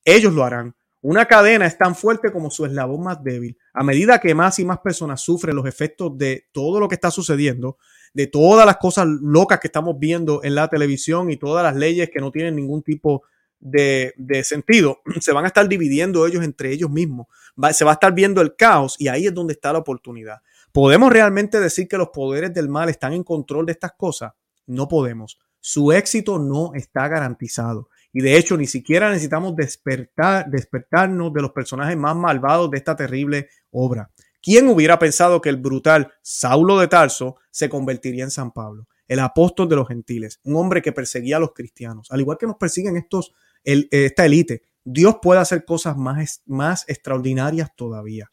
[0.04, 0.74] ellos lo harán.
[1.02, 3.58] Una cadena es tan fuerte como su eslabón más débil.
[3.74, 7.10] A medida que más y más personas sufren los efectos de todo lo que está
[7.10, 7.76] sucediendo,
[8.14, 12.08] de todas las cosas locas que estamos viendo en la televisión y todas las leyes
[12.10, 13.24] que no tienen ningún tipo
[13.62, 17.28] de, sentido, se van a estar dividiendo ellos entre ellos mismos.
[17.72, 20.38] se va a estar viendo el caos y ahí es donde está la oportunidad.
[20.72, 24.32] ¿Podemos realmente decir que los poderes del mal están en control de estas cosas?
[24.66, 25.38] No podemos.
[25.60, 27.88] Su éxito no está garantizado.
[28.12, 32.96] Y de hecho, ni siquiera necesitamos despertar, despertarnos de los personajes más malvados de esta
[32.96, 34.10] terrible obra.
[34.42, 39.20] ¿Quién hubiera pensado que el brutal Saulo de Tarso se convertiría en San Pablo, el
[39.20, 42.56] apóstol de los gentiles, un hombre que perseguía a los cristianos, al igual que nos
[42.56, 43.32] persiguen estos,
[43.64, 44.62] esta élite?
[44.84, 48.30] Dios puede hacer cosas más, más extraordinarias todavía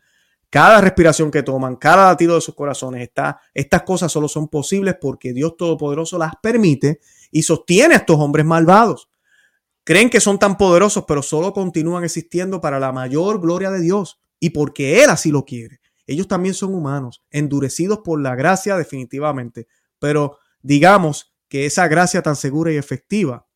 [0.50, 4.96] cada respiración que toman, cada latido de sus corazones, está, estas cosas solo son posibles
[5.00, 7.00] porque Dios Todopoderoso las permite
[7.32, 9.10] y sostiene a estos hombres malvados.
[9.84, 14.20] Creen que son tan poderosos, pero solo continúan existiendo para la mayor gloria de Dios
[14.40, 15.82] y porque Él así lo quiere.
[16.08, 19.68] Ellos también son humanos, endurecidos por la gracia definitivamente,
[20.00, 23.48] pero digamos que esa gracia tan segura y efectiva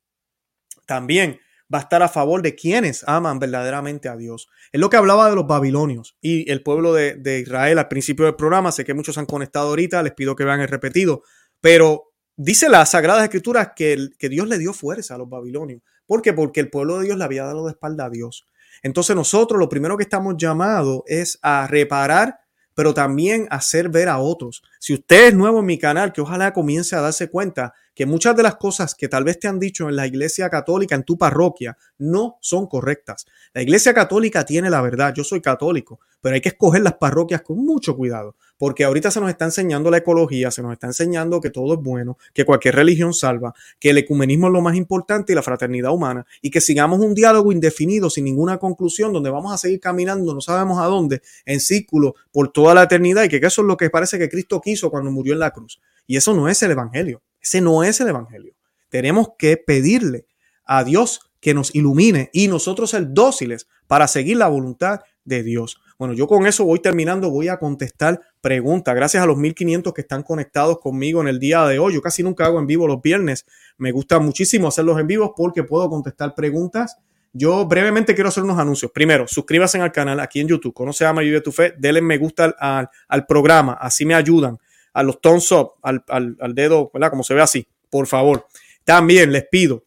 [0.86, 1.40] también
[1.74, 4.50] va a estar a favor de quienes aman verdaderamente a Dios.
[4.72, 8.36] Es lo que hablaba de los babilonios y el pueblo de, Israel al principio del
[8.36, 8.72] programa.
[8.72, 11.24] Sé que muchos han conectado ahorita, les pido que vean el repetido,
[11.62, 15.82] pero dice las Sagradas Escrituras que, que Dios le dio fuerza a los babilonios.
[16.06, 16.34] ¿Por qué?
[16.34, 18.46] Porque el pueblo de Dios le había dado de espalda a Dios.
[18.82, 22.44] Entonces nosotros lo primero que estamos llamados es a reparar
[22.76, 24.64] pero también hacer ver a otros.
[24.80, 28.36] Si usted es nuevo en mi canal, que ojalá comience a darse cuenta que muchas
[28.36, 31.18] de las cosas que tal vez te han dicho en la iglesia católica, en tu
[31.18, 33.26] parroquia, no son correctas.
[33.54, 37.42] La iglesia católica tiene la verdad, yo soy católico, pero hay que escoger las parroquias
[37.42, 41.42] con mucho cuidado, porque ahorita se nos está enseñando la ecología, se nos está enseñando
[41.42, 45.34] que todo es bueno, que cualquier religión salva, que el ecumenismo es lo más importante
[45.34, 49.54] y la fraternidad humana, y que sigamos un diálogo indefinido sin ninguna conclusión, donde vamos
[49.54, 53.38] a seguir caminando, no sabemos a dónde, en círculo por toda la eternidad, y que
[53.38, 55.80] eso es lo que parece que Cristo quiso cuando murió en la cruz.
[56.08, 57.22] Y eso no es el Evangelio.
[57.44, 58.56] Ese no es el Evangelio.
[58.90, 60.28] Tenemos que pedirle
[60.66, 65.78] a Dios que nos ilumine y nosotros ser dóciles para seguir la voluntad de Dios.
[66.00, 68.96] Bueno, yo con eso voy terminando, voy a contestar preguntas.
[68.96, 71.94] Gracias a los 1500 que están conectados conmigo en el día de hoy.
[71.94, 73.46] Yo casi nunca hago en vivo los viernes.
[73.78, 76.98] Me gusta muchísimo hacerlos en vivo porque puedo contestar preguntas.
[77.34, 78.92] Yo brevemente quiero hacer unos anuncios.
[78.92, 80.74] Primero, suscríbanse al canal aquí en YouTube.
[80.74, 81.74] Conoce a Vive tu Fe.
[81.78, 83.74] Denle me gusta al, al programa.
[83.74, 84.60] Así me ayudan
[84.94, 87.10] a los thumbs up, al, al, dedo, ¿verdad?
[87.10, 88.48] Como se ve así, por favor.
[88.84, 89.86] También les pido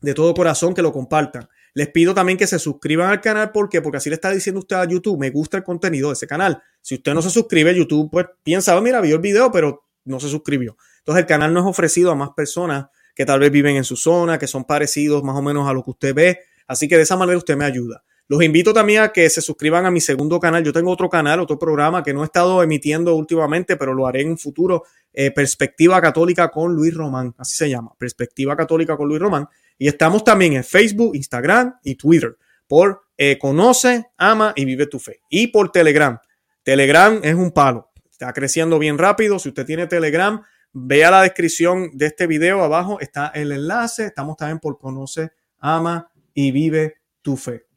[0.00, 1.48] de todo corazón que lo compartan.
[1.74, 3.52] Les pido también que se suscriban al canal.
[3.52, 3.80] ¿Por qué?
[3.80, 6.62] Porque así le está diciendo usted a YouTube, me gusta el contenido de ese canal.
[6.82, 10.28] Si usted no se suscribe, YouTube pues piensa, mira, vio el video, pero no se
[10.28, 10.76] suscribió.
[10.98, 13.96] Entonces el canal no es ofrecido a más personas que tal vez viven en su
[13.96, 16.40] zona, que son parecidos más o menos a lo que usted ve.
[16.66, 18.04] Así que de esa manera usted me ayuda.
[18.28, 20.62] Los invito también a que se suscriban a mi segundo canal.
[20.62, 24.20] Yo tengo otro canal, otro programa que no he estado emitiendo últimamente, pero lo haré
[24.20, 24.84] en un futuro.
[25.14, 29.48] Eh, Perspectiva Católica con Luis Román, así se llama, Perspectiva Católica con Luis Román.
[29.78, 34.98] Y estamos también en Facebook, Instagram y Twitter por eh, Conoce, Ama y Vive tu
[34.98, 35.20] Fe.
[35.30, 36.18] Y por Telegram.
[36.62, 37.90] Telegram es un palo.
[38.10, 39.38] Está creciendo bien rápido.
[39.38, 43.00] Si usted tiene Telegram, vea la descripción de este video abajo.
[43.00, 44.06] Está el enlace.
[44.06, 47.67] Estamos también por Conoce, Ama y Vive tu Fe.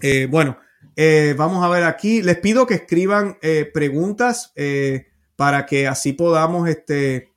[0.00, 0.58] Eh, bueno,
[0.94, 2.22] eh, vamos a ver aquí.
[2.22, 4.52] Les pido que escriban eh, preguntas
[5.36, 7.32] para que así podamos este,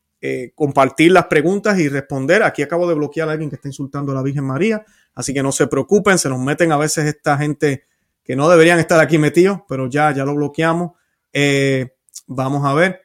[0.55, 2.43] compartir las preguntas y responder.
[2.43, 4.85] Aquí acabo de bloquear a alguien que está insultando a la Virgen María,
[5.15, 7.85] así que no se preocupen, se nos meten a veces esta gente
[8.23, 10.91] que no deberían estar aquí metidos, pero ya, ya lo bloqueamos.
[12.27, 13.01] vamos a ver.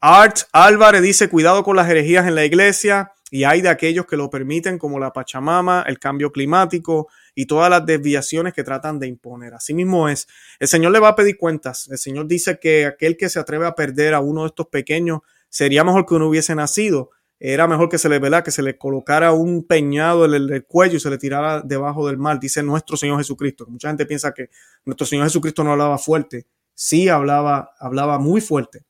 [0.00, 4.16] Art Álvarez dice, cuidado con las herejías en la iglesia y hay de aquellos que
[4.16, 9.08] lo permiten, como la Pachamama, el cambio climático, y todas las desviaciones que tratan de
[9.08, 9.54] imponer.
[9.54, 10.28] Así mismo es.
[10.60, 11.88] El Señor le va a pedir cuentas.
[11.90, 15.20] El Señor dice que aquel que se atreve a perder a uno de estos pequeños
[15.48, 17.10] sería mejor que uno hubiese nacido.
[17.38, 20.96] Era mejor que se le vela, que se le colocara un peñado en el, cuello
[20.96, 23.66] y se le tirara debajo del mar, dice nuestro Señor Jesucristo.
[23.68, 24.48] Mucha gente piensa que
[24.84, 26.46] nuestro Señor Jesucristo no hablaba fuerte.
[26.74, 28.84] Sí hablaba, hablaba muy fuerte.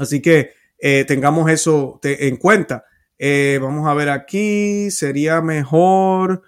[0.00, 2.84] Así que eh, tengamos eso en cuenta.
[3.18, 6.42] Eh, vamos a ver aquí, sería mejor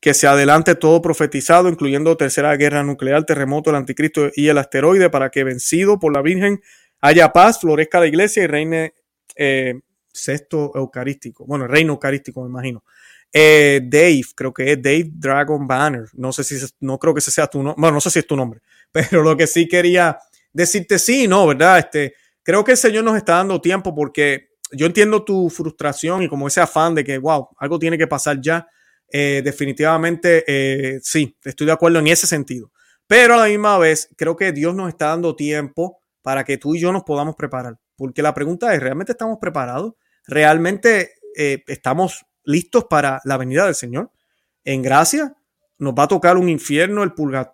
[0.00, 5.10] que se adelante todo profetizado, incluyendo tercera guerra nuclear, terremoto, el anticristo y el asteroide,
[5.10, 6.60] para que vencido por la Virgen
[7.00, 8.94] haya paz, florezca la iglesia y reine
[9.36, 9.80] eh,
[10.12, 11.46] sexto eucarístico.
[11.46, 12.84] Bueno, reino eucarístico, me imagino.
[13.32, 16.04] Eh, Dave, creo que es Dave Dragon Banner.
[16.14, 17.80] No sé si, no creo que ese sea tu nombre.
[17.80, 18.60] Bueno, no sé si es tu nombre,
[18.92, 20.18] pero lo que sí quería
[20.52, 21.78] decirte sí, no, ¿verdad?
[21.78, 26.28] Este, creo que el Señor nos está dando tiempo porque yo entiendo tu frustración y
[26.28, 28.66] como ese afán de que, wow, algo tiene que pasar ya.
[29.10, 32.70] Eh, definitivamente, eh, sí, estoy de acuerdo en ese sentido.
[33.06, 36.74] Pero a la misma vez, creo que Dios nos está dando tiempo para que tú
[36.74, 37.78] y yo nos podamos preparar.
[37.96, 39.94] Porque la pregunta es, ¿realmente estamos preparados?
[40.26, 44.12] ¿Realmente eh, estamos listos para la venida del Señor?
[44.62, 45.34] En gracia,
[45.78, 47.12] nos va a tocar un infierno, el,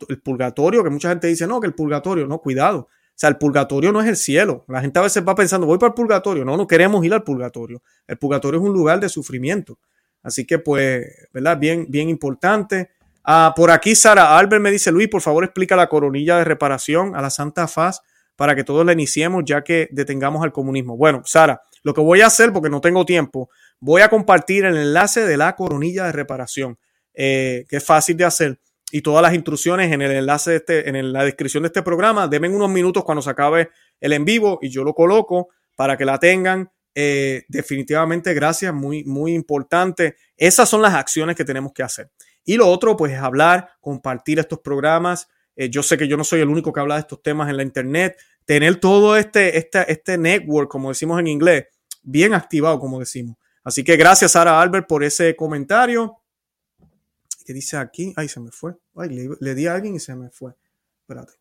[0.08, 2.88] el purgatorio, que mucha gente dice, no, que el purgatorio, no, cuidado.
[3.14, 4.64] O sea, el purgatorio no es el cielo.
[4.66, 6.44] La gente a veces va pensando, voy para el purgatorio.
[6.44, 7.80] No, no queremos ir al purgatorio.
[8.08, 9.78] El purgatorio es un lugar de sufrimiento.
[10.22, 11.56] Así que, pues, ¿verdad?
[11.58, 12.90] Bien, bien importante.
[13.22, 17.14] Ah, por aquí, Sara Albert me dice, Luis, por favor, explica la coronilla de reparación
[17.14, 18.00] a la Santa Faz
[18.36, 20.96] para que todos la iniciemos ya que detengamos al comunismo.
[20.96, 23.48] Bueno, Sara, lo que voy a hacer, porque no tengo tiempo,
[23.78, 26.78] voy a compartir el enlace de la coronilla de reparación,
[27.14, 28.60] eh, que es fácil de hacer,
[28.94, 32.28] y todas las instrucciones en el enlace de este, en la descripción de este programa.
[32.28, 36.04] Denme unos minutos cuando se acabe el en vivo y yo lo coloco para que
[36.04, 36.70] la tengan.
[36.94, 40.14] Eh, definitivamente, gracias, muy, muy importante.
[40.36, 42.12] Esas son las acciones que tenemos que hacer.
[42.44, 45.26] Y lo otro, pues, es hablar, compartir estos programas,
[45.56, 47.56] eh, yo sé que yo no soy el único que habla de estos temas en
[47.56, 48.16] la internet.
[48.44, 51.64] Tener todo este, este, este network, como decimos en inglés,
[52.04, 53.38] bien activado, como decimos.
[53.64, 56.18] Así que gracias, Sara Albert, por ese comentario.
[57.44, 58.12] ¿Qué dice aquí?
[58.16, 58.74] Ay, se me fue.
[58.96, 60.52] Ay, le, di a alguien y se me fue.
[61.00, 61.34] Espérate.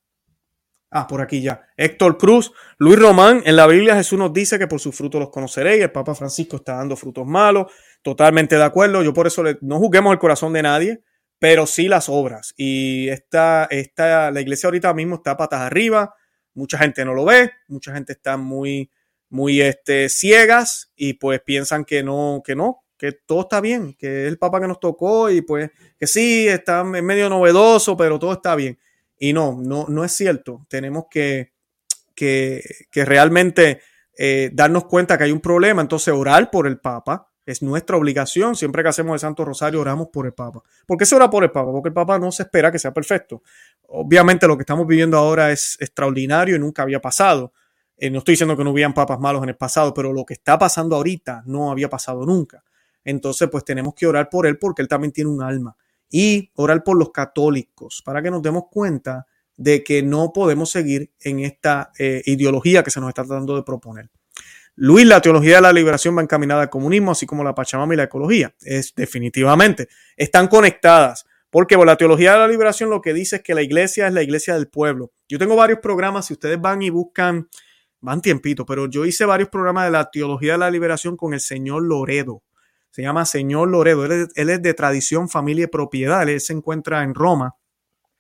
[0.92, 1.66] Ah, por aquí ya.
[1.76, 5.30] Héctor Cruz, Luis Román, en la Biblia Jesús nos dice que por sus frutos los
[5.30, 5.82] conoceréis.
[5.82, 7.72] El Papa Francisco está dando frutos malos.
[8.02, 9.02] Totalmente de acuerdo.
[9.02, 11.04] Yo por eso no juzguemos el corazón de nadie
[11.44, 12.54] pero sí las obras.
[12.56, 16.16] Y esta, esta, la iglesia ahorita mismo está patas arriba,
[16.54, 18.90] mucha gente no lo ve, mucha gente está muy,
[19.28, 24.24] muy este, ciegas y pues piensan que no, que no, que todo está bien, que
[24.24, 28.32] es el Papa que nos tocó y pues que sí, está medio novedoso, pero todo
[28.32, 28.80] está bien.
[29.20, 30.66] Y no, no, no es cierto.
[30.70, 31.52] Tenemos que,
[32.16, 33.82] que, que realmente
[34.18, 38.56] eh, darnos cuenta que hay un problema, entonces orar por el Papa, es nuestra obligación.
[38.56, 40.64] Siempre que hacemos el Santo Rosario, oramos por el Papa.
[40.88, 41.74] ¿Por qué se ora por el Papa?
[41.74, 43.44] Porque el Papa no se espera que sea perfecto.
[43.90, 47.52] Obviamente lo que estamos viviendo ahora es extraordinario y nunca había pasado.
[47.98, 50.36] Eh, no estoy diciendo que no hubieran papas malos en el pasado, pero lo que
[50.36, 52.64] está pasando ahorita no había pasado nunca.
[53.04, 55.76] Entonces, pues tenemos que orar por él porque él también tiene un alma.
[56.10, 59.26] Y orar por los católicos para que nos demos cuenta
[59.56, 63.64] de que no podemos seguir en esta eh, ideología que se nos está tratando de
[63.64, 64.10] proponer.
[64.76, 67.98] Luis, la teología de la liberación va encaminada al comunismo, así como la Pachamama y
[67.98, 68.56] la ecología.
[68.62, 69.88] Es definitivamente.
[70.18, 71.26] Están conectadas.
[71.54, 74.24] Porque la teología de la liberación lo que dice es que la iglesia es la
[74.24, 75.12] iglesia del pueblo.
[75.30, 77.48] Yo tengo varios programas, si ustedes van y buscan,
[78.02, 81.40] van tiempito, pero yo hice varios programas de la teología de la liberación con el
[81.40, 82.42] señor Loredo.
[82.94, 84.06] Se llama señor Loredo.
[84.06, 86.30] Él es, de tradición, familia y propiedad.
[86.30, 87.56] Él se encuentra en Roma.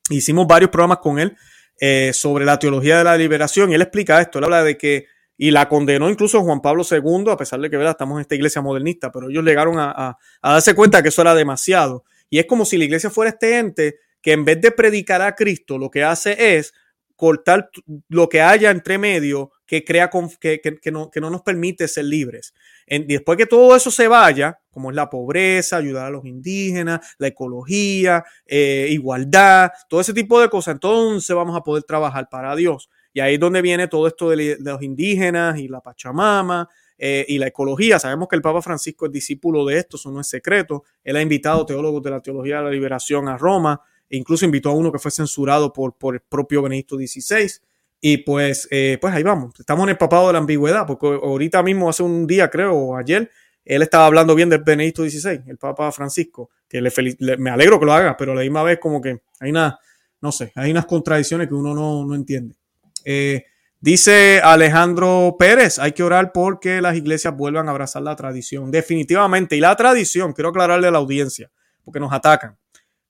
[0.09, 1.37] Hicimos varios programas con él
[1.79, 4.39] eh, sobre la teología de la liberación y él explica esto.
[4.39, 5.05] Él habla de que
[5.37, 7.91] y la condenó incluso Juan Pablo II, a pesar de que ¿verdad?
[7.91, 12.03] estamos en esta iglesia modernista, pero ellos llegaron a, darse cuenta que eso era demasiado.
[12.31, 15.35] Y es como si la iglesia fuera este ente que en vez de predicar a
[15.35, 16.73] Cristo, lo que hace es
[17.15, 17.69] cortar
[18.09, 20.09] lo que haya entre medio que crea
[20.39, 22.53] que, que, no, que no nos permite ser libres.
[22.87, 27.15] y después que todo eso se vaya, como es la pobreza, ayudar a los indígenas,
[27.17, 32.55] la ecología, eh, igualdad, todo ese tipo de cosas, entonces vamos a poder trabajar para
[32.55, 32.89] Dios.
[33.13, 37.37] Y ahí es donde viene todo esto de, los indígenas y la Pachamama eh, y
[37.37, 37.99] la ecología.
[37.99, 40.83] Sabemos que el Papa Francisco es discípulo de esto, eso no es secreto.
[41.03, 44.69] Él ha invitado teólogos de la teología de la liberación a Roma, e incluso invitó
[44.69, 47.61] a uno que fue censurado por, por el propio Benedicto XVI.
[48.05, 49.57] Y pues, eh, pues ahí vamos.
[49.57, 53.31] Estamos papado de la ambigüedad, porque ahorita mismo, hace un día, creo, o ayer,
[53.63, 56.91] él estaba hablando bien del Benedicto XVI, el Papa Francisco, que le,
[57.37, 59.79] me alegro que lo haga, pero a la misma vez como que hay una,
[60.19, 62.55] no sé, hay unas contradicciones que uno no, no entiende.
[63.05, 63.45] Eh,
[63.79, 68.69] dice Alejandro Pérez, hay que orar porque las iglesias vuelvan a abrazar la tradición.
[68.69, 69.55] Definitivamente.
[69.55, 71.49] Y la tradición, quiero aclararle a la audiencia,
[71.85, 72.57] porque nos atacan.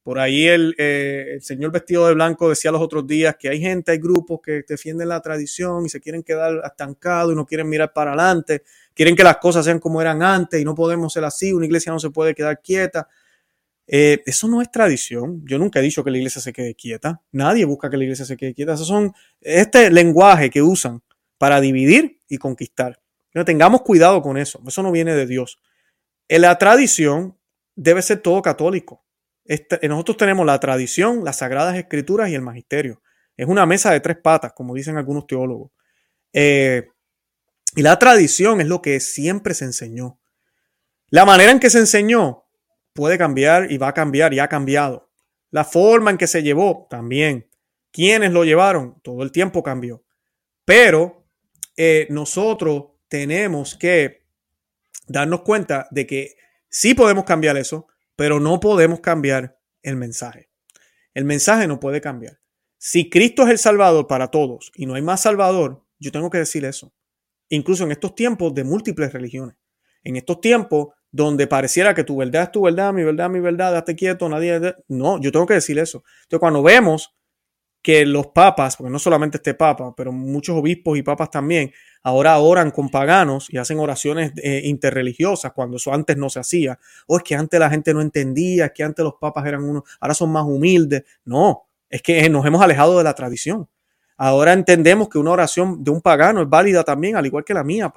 [0.03, 3.61] Por ahí el, eh, el, señor vestido de blanco decía los otros días que hay
[3.61, 7.69] gente, hay grupos que defienden la tradición y se quieren quedar estancados y no quieren
[7.69, 11.23] mirar para adelante, quieren que las cosas sean como eran antes y no podemos ser
[11.23, 13.07] así, una iglesia no se puede quedar quieta.
[13.87, 15.41] Eh, eso no es tradición.
[15.45, 17.21] Yo nunca he dicho que la iglesia se quede quieta.
[17.31, 18.73] Nadie busca que la iglesia se quede quieta.
[18.73, 21.01] Esos son este lenguaje que usan
[21.37, 22.99] para dividir y conquistar.
[23.45, 24.61] Tengamos cuidado con eso.
[24.67, 25.59] Eso no viene de Dios.
[26.27, 27.37] En la tradición
[27.75, 29.03] debe ser todo católico.
[29.45, 33.01] Este, nosotros tenemos la tradición, las sagradas escrituras y el magisterio.
[33.35, 35.71] Es una mesa de tres patas, como dicen algunos teólogos.
[36.31, 36.87] Eh,
[37.75, 40.19] y la tradición es lo que siempre se enseñó.
[41.09, 42.45] La manera en que se enseñó
[42.93, 45.11] puede cambiar y va a cambiar y ha cambiado.
[45.49, 47.49] La forma en que se llevó también.
[47.91, 48.99] ¿Quiénes lo llevaron?
[49.03, 50.03] Todo el tiempo cambió.
[50.65, 51.27] Pero
[51.75, 54.23] eh, nosotros tenemos que
[55.07, 56.35] darnos cuenta de que
[56.69, 57.87] sí podemos cambiar eso,
[58.23, 60.49] pero no podemos cambiar el mensaje.
[61.13, 62.39] El mensaje no puede cambiar.
[62.77, 66.37] Si Cristo es el Salvador para todos y no hay más Salvador, yo tengo que
[66.37, 66.93] decir eso.
[67.49, 69.57] Incluso en estos tiempos de múltiples religiones.
[70.03, 73.73] En estos tiempos donde pareciera que tu verdad es tu verdad, mi verdad, mi verdad,
[73.73, 74.73] date quieto, nadie...
[74.87, 76.05] No, yo tengo que decir eso.
[76.21, 77.13] Entonces cuando vemos
[77.83, 82.39] que los papas, porque no solamente este papa, pero muchos obispos y papas también, ahora
[82.39, 86.79] oran con paganos y hacen oraciones eh, interreligiosas cuando eso antes no se hacía.
[87.07, 89.83] O es que antes la gente no entendía, es que antes los papas eran unos,
[89.99, 91.03] ahora son más humildes.
[91.25, 93.67] No, es que nos hemos alejado de la tradición.
[94.15, 97.65] Ahora entendemos que una oración de un pagano es válida también, al igual que la
[97.65, 97.93] mía,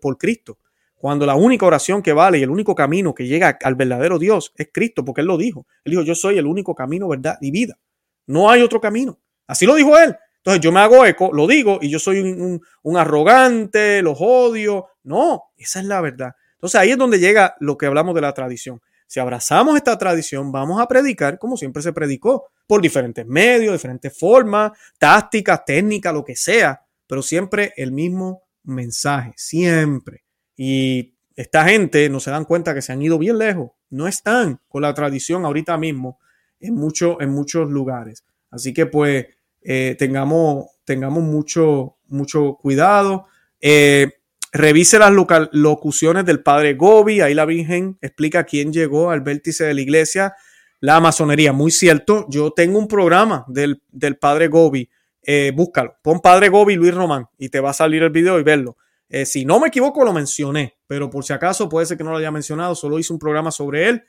[0.00, 0.58] por Cristo.
[0.94, 4.52] Cuando la única oración que vale y el único camino que llega al verdadero Dios
[4.56, 5.66] es Cristo, porque Él lo dijo.
[5.84, 7.76] Él dijo, yo soy el único camino, verdad y vida.
[8.26, 9.18] No hay otro camino.
[9.46, 10.16] Así lo dijo Él.
[10.44, 14.88] Entonces yo me hago eco, lo digo y yo soy un, arrogante, los odio.
[15.02, 16.32] No, esa es la verdad.
[16.56, 18.82] Entonces ahí es donde llega lo que hablamos de la tradición.
[19.06, 24.18] Si abrazamos esta tradición, vamos a predicar como siempre se predicó, por diferentes medios, diferentes
[24.18, 30.24] formas, tácticas, técnicas, lo que sea, pero siempre el mismo mensaje, siempre.
[30.56, 34.60] Y esta gente no se dan cuenta que se han ido bien lejos, no están
[34.68, 36.18] con la tradición ahorita mismo
[36.60, 38.24] en, mucho, en muchos lugares.
[38.54, 39.26] Así que pues
[39.62, 43.26] eh, tengamos, tengamos mucho, mucho cuidado.
[43.60, 44.12] Eh,
[44.52, 45.12] revise las
[45.52, 50.34] locuciones del padre Gobi, ahí la Virgen explica quién llegó al vértice de la iglesia,
[50.80, 51.52] la masonería.
[51.52, 53.82] Muy cierto, yo tengo un programa del,
[54.20, 54.88] padre Gobi,
[55.22, 58.44] eh, búscalo, pon padre Gobi Luis Román y te va a salir el video y
[58.44, 58.76] verlo.
[59.24, 62.18] si no me equivoco, lo mencioné, pero por si acaso puede ser que no lo
[62.18, 64.04] haya mencionado, solo hice un programa sobre él.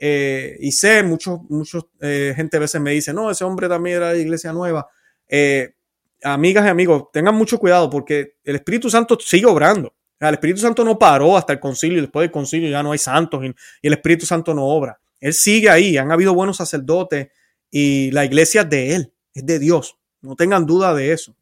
[0.00, 4.20] Y sé, muchos, muchos gente a veces me dice, no, ese hombre también era de
[4.20, 4.88] Iglesia Nueva.
[5.28, 5.74] Eh,
[6.22, 9.94] amigas y amigos, tengan mucho cuidado porque el Espíritu Santo sigue obrando.
[10.18, 12.98] El Espíritu Santo no paró hasta el concilio y después del concilio ya no hay
[12.98, 13.54] santos y,
[13.86, 14.98] el Espíritu Santo no obra.
[15.20, 17.28] Él sigue ahí, han habido buenos sacerdotes
[17.70, 19.96] y la iglesia es de Él, es de Dios.
[20.20, 21.36] No tengan duda de eso.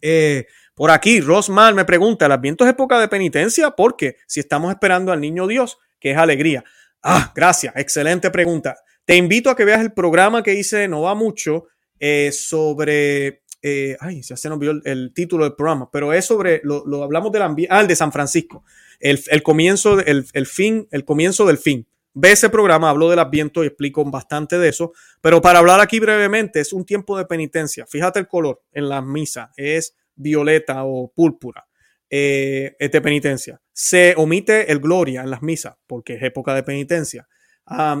[0.00, 3.72] Eh, por aquí, Rosmar me pregunta, ¿el Adviento es época de penitencia?
[3.72, 6.64] Porque si estamos esperando al niño Dios, que es alegría.
[7.02, 8.76] Ah, gracias, excelente pregunta.
[9.04, 11.66] Te invito a que veas el programa que hice no va mucho
[11.98, 17.02] eh, sobre, eh, ay, se nos vio el, título del programa, pero es sobre, lo,
[17.02, 18.64] hablamos del ambiente, ah, el de San Francisco,
[19.00, 21.86] el, comienzo, el, fin, el comienzo del fin.
[22.14, 26.00] Ve ese programa, hablo del Adviento y explico bastante de eso, pero para hablar aquí
[26.00, 27.86] brevemente, es un tiempo de penitencia.
[27.86, 31.67] Fíjate el color en la misa, es violeta o púrpura.
[32.10, 33.60] Eh, de penitencia.
[33.72, 37.28] Se omite el gloria en las misas porque es época de penitencia.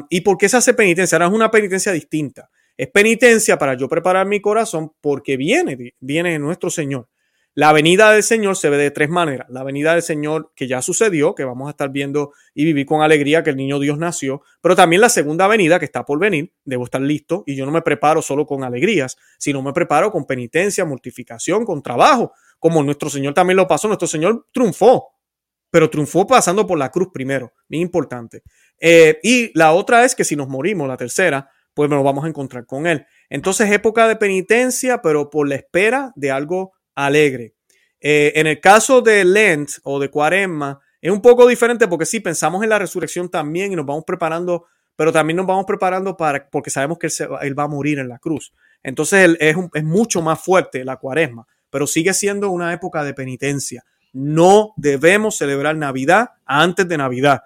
[0.08, 1.16] ¿Y por qué se hace penitencia?
[1.16, 2.48] Ahora es una penitencia distinta.
[2.74, 7.08] Es penitencia para yo preparar mi corazón porque viene, viene nuestro Señor.
[7.54, 9.48] La venida del Señor se ve de tres maneras.
[9.50, 13.02] La venida del Señor que ya sucedió, que vamos a estar viendo y vivir con
[13.02, 16.52] alegría que el niño Dios nació, pero también la segunda venida que está por venir.
[16.64, 20.24] Debo estar listo y yo no me preparo solo con alegrías, sino me preparo con
[20.24, 23.88] penitencia, mortificación, con trabajo, como nuestro Señor también lo pasó.
[23.88, 25.10] Nuestro Señor triunfó,
[25.70, 28.42] pero triunfó pasando por la cruz primero, bien importante.
[28.80, 32.28] Eh, y la otra es que si nos morimos, la tercera, pues nos vamos a
[32.28, 33.06] encontrar con Él.
[33.28, 37.54] Entonces, época de penitencia, pero por la espera de algo alegre.
[38.00, 42.20] Eh, en el caso de Lent o de Cuaresma, es un poco diferente porque sí,
[42.20, 46.48] pensamos en la resurrección también y nos vamos preparando, pero también nos vamos preparando para,
[46.50, 47.08] porque sabemos que
[47.42, 48.52] Él, va, a morir en la cruz.
[48.82, 53.84] Entonces, es, es mucho más fuerte la Cuaresma, pero sigue siendo una época de penitencia.
[54.12, 57.42] No debemos celebrar Navidad antes de Navidad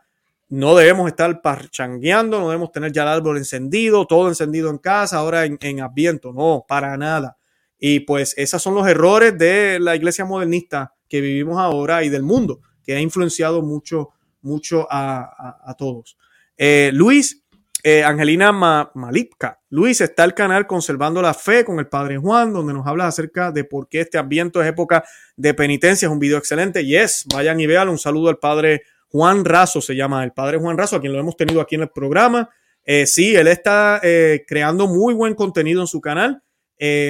[0.52, 5.16] no debemos estar parchangueando, no debemos tener ya el árbol encendido, todo encendido en casa,
[5.16, 7.38] ahora en, en Adviento, no, para nada.
[7.78, 12.22] Y pues esos son los errores de la iglesia modernista que vivimos ahora y del
[12.22, 14.10] mundo, que ha influenciado mucho,
[14.42, 16.18] mucho a, todos.
[16.58, 17.41] Eh, Luis,
[17.82, 18.52] eh, Angelina
[18.94, 19.60] Malipka.
[19.70, 23.50] Luis, está el canal Conservando la Fe con el Padre Juan, donde nos habla acerca
[23.50, 25.04] de por qué este Adviento es época
[25.36, 26.06] de penitencia.
[26.06, 26.84] Es un video excelente.
[26.84, 27.88] Yes, vayan y vean.
[27.88, 31.18] Un saludo al Padre Juan Razo se llama, el padre Juan Razo, a quien lo
[31.18, 32.48] hemos tenido aquí en el programa.
[32.82, 36.42] Eh, sí, él está eh, creando muy buen contenido en su canal.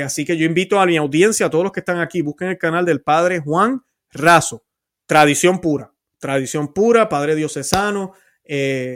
[0.04, 2.58] Así que yo invito a mi audiencia, a todos los que están aquí, busquen el
[2.58, 4.64] canal del padre Juan Razo.
[5.06, 8.12] Tradición pura, tradición pura, padre diocesano.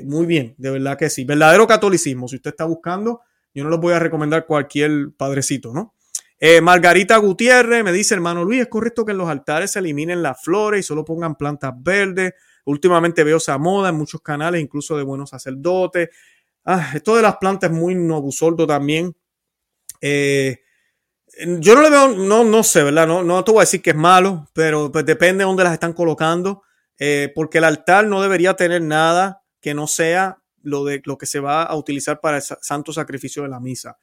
[0.05, 1.25] Muy bien, de verdad que sí.
[1.25, 2.29] Verdadero catolicismo.
[2.29, 3.21] Si usted está buscando,
[3.55, 5.95] yo no les voy a recomendar cualquier padrecito, ¿no?
[6.39, 10.23] Eh, Margarita Gutiérrez me dice, hermano Luis, ¿es correcto que en los altares se eliminen
[10.23, 12.35] las flores y solo pongan plantas verdes?
[12.67, 16.11] Últimamente veo esa moda en muchos canales, incluso de buenos sacerdotes.
[16.65, 19.17] Ah, esto de las plantas es muy nobusoldo también.
[20.01, 20.61] Eh,
[21.61, 23.07] yo no le veo, no, no sé, ¿verdad?
[23.07, 25.73] No, no te voy a decir que es malo, pero pues depende de dónde las
[25.73, 26.63] están colocando,
[26.99, 31.27] eh, porque el altar no debería tener nada que no sea lo, de, lo que
[31.27, 33.99] se va a utilizar para el santo sacrificio de la misa.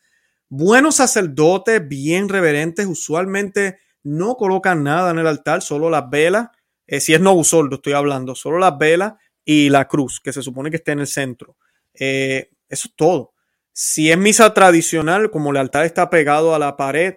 [0.49, 6.49] Buenos sacerdotes, bien reverentes, usualmente no colocan nada en el altar, solo las velas,
[6.85, 9.13] eh, si es no soldo estoy hablando, solo las velas
[9.43, 11.57] y la cruz, que se supone que esté en el centro.
[11.93, 13.33] Eh, eso es todo.
[13.71, 17.15] Si es misa tradicional, como el altar está pegado a la pared,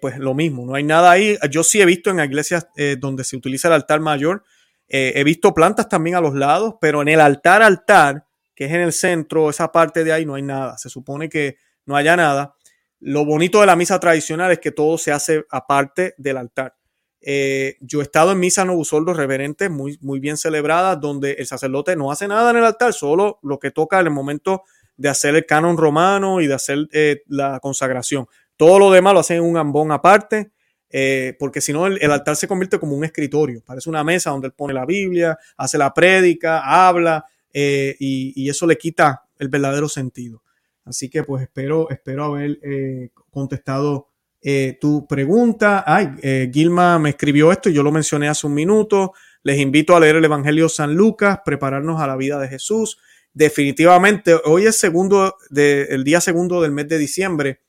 [0.00, 1.36] pues lo mismo, no hay nada ahí.
[1.50, 4.42] Yo sí he visto en iglesias donde se utiliza el altar mayor,
[4.88, 8.80] he visto plantas también a los lados, pero en el altar altar, que es en
[8.80, 10.78] el centro, esa parte de ahí no hay nada.
[10.78, 12.54] Se supone que no haya nada.
[13.00, 16.74] Lo bonito de la misa tradicional es que todo se hace aparte del altar.
[17.20, 21.96] Eh, yo he estado en misa novusoldo reverentes muy, muy bien celebradas, donde el sacerdote
[21.96, 24.62] no hace nada en el altar, solo lo que toca en el momento
[24.96, 28.26] de hacer el canon romano y de hacer eh, la consagración.
[28.56, 30.50] Todo lo demás lo hacen en un ambón aparte,
[30.90, 34.48] eh, porque si no el, altar se convierte como un escritorio, parece una mesa donde
[34.48, 40.42] él pone la Biblia, hace la prédica, habla, y, eso le quita el verdadero sentido.
[40.88, 44.08] Así que pues espero, espero haber eh, contestado
[44.40, 45.84] eh, tu pregunta.
[45.86, 49.12] Ay, eh, Gilma me escribió esto y yo lo mencioné hace un minuto.
[49.42, 52.98] Les invito a leer el Evangelio San Lucas, prepararnos a la vida de Jesús.
[53.34, 57.60] Definitivamente, hoy es segundo de, el día segundo del mes de diciembre.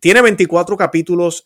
[0.00, 1.44] Tiene 24 capítulos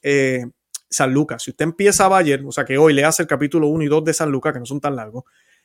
[0.93, 1.43] San Lucas.
[1.43, 4.05] Si usted empieza ayer, o sea que hoy le hace el capítulo 1 y 2
[4.05, 5.25] de San Lucas, que no son tan largos,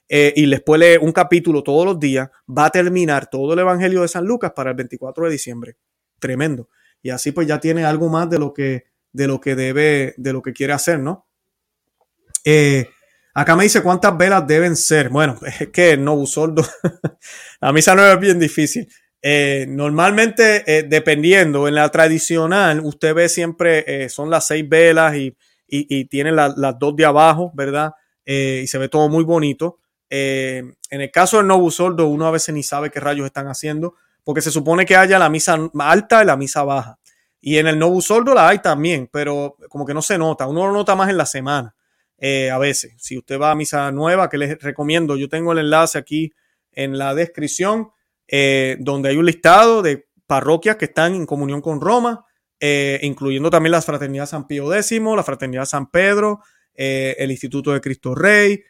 [0.10, 4.02] eh, y después lee un capítulo todos los días, va a terminar todo el Evangelio
[4.02, 5.78] de San Lucas para el 24 de diciembre.
[6.20, 6.70] Tremendo.
[7.02, 10.34] Y así pues ya tiene algo más de lo que, de lo que debe, de
[10.34, 11.28] lo que quiere hacer, ¿no?
[12.44, 12.88] Eh,
[13.34, 15.10] acá me dice cuántas velas deben ser.
[15.10, 16.64] Bueno, es que no busoldo.
[17.62, 18.88] la misa no es bien difícil.
[19.22, 25.36] Eh, normalmente, dependiendo, en la tradicional, usted ve siempre son las seis velas y,
[25.68, 27.92] y, tiene las dos de abajo, ¿verdad?
[28.26, 29.80] y se ve todo muy bonito.
[30.10, 33.48] Eh, en el caso del Novo Sordo, uno a veces ni sabe qué rayos están
[33.48, 37.00] haciendo, porque se supone que haya la misa alta y la misa baja.
[37.42, 40.48] Y en el Novo Sordo la hay también, pero como que no se nota.
[40.48, 41.76] Uno lo nota más en la semana,
[42.18, 42.94] eh, a veces.
[42.98, 46.34] Si usted va a misa nueva, que les recomiendo, yo tengo el enlace aquí
[46.72, 47.90] en la descripción,
[48.28, 52.26] eh, donde hay un listado de parroquias que están en comunión con Roma,
[52.60, 56.42] incluyendo también la Fraternidad San Pío X, la Fraternidad San Pedro,
[56.74, 58.62] el Instituto de Cristo Rey,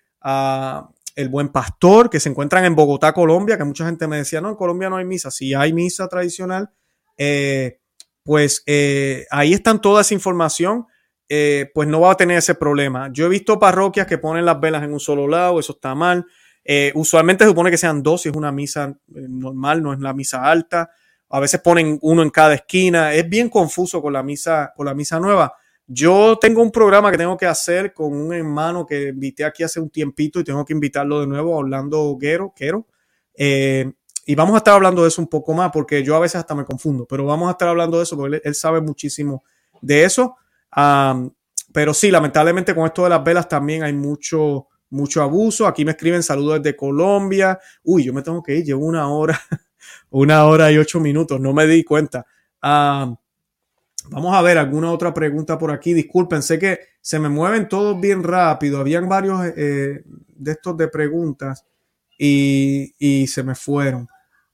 [1.18, 4.49] el Buen Pastor, que se encuentran en Bogotá, Colombia, que mucha gente me decía, no,
[4.49, 5.32] en Colombia no hay misa.
[5.32, 6.70] Si hay misa tradicional,
[7.18, 7.80] eh,
[8.22, 10.86] pues eh, ahí están toda esa información,
[11.28, 13.10] eh, pues no va a tener ese problema.
[13.12, 16.24] Yo he visto parroquias que ponen las velas en un solo lado, eso está mal.
[16.95, 20.43] Usualmente se supone que sean dos si es una misa normal, no es la misa
[20.43, 20.89] alta.
[21.30, 23.13] A veces ponen uno en cada esquina.
[23.13, 25.53] Es bien confuso con la misa, con la misa nueva.
[25.89, 29.80] Yo tengo un programa que tengo que hacer con un hermano que invité aquí hace
[29.80, 32.86] un tiempito y tengo que invitarlo de nuevo, Orlando Guero, Quero.
[33.34, 33.89] Eh,
[34.26, 36.53] y vamos a estar hablando de eso un poco más porque yo a veces hasta
[36.53, 39.45] me confundo, pero vamos a estar hablando de eso porque él, sabe muchísimo
[39.82, 40.36] de eso.
[41.72, 45.68] pero sí, lamentablemente con esto de las velas también hay mucho, mucho abuso.
[45.68, 47.60] Aquí me escriben saludos desde Colombia.
[47.84, 49.40] Uy, yo me tengo que ir, llevo una hora,
[50.10, 52.26] una hora y ocho minutos, no me di cuenta.
[54.10, 55.94] Vamos a ver alguna otra pregunta por aquí.
[55.94, 58.80] Disculpen, sé que se me mueven todos bien rápido.
[58.80, 61.66] Habían varios eh, de estos de preguntas
[62.18, 64.08] y, se me fueron.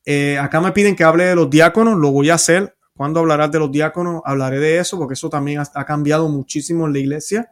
[0.05, 1.97] Eh, acá me piden que hable de los diáconos.
[1.97, 2.75] Lo voy a hacer.
[2.95, 6.93] Cuando hablarás de los diáconos, hablaré de eso porque eso también ha, cambiado muchísimo en
[6.93, 7.49] la iglesia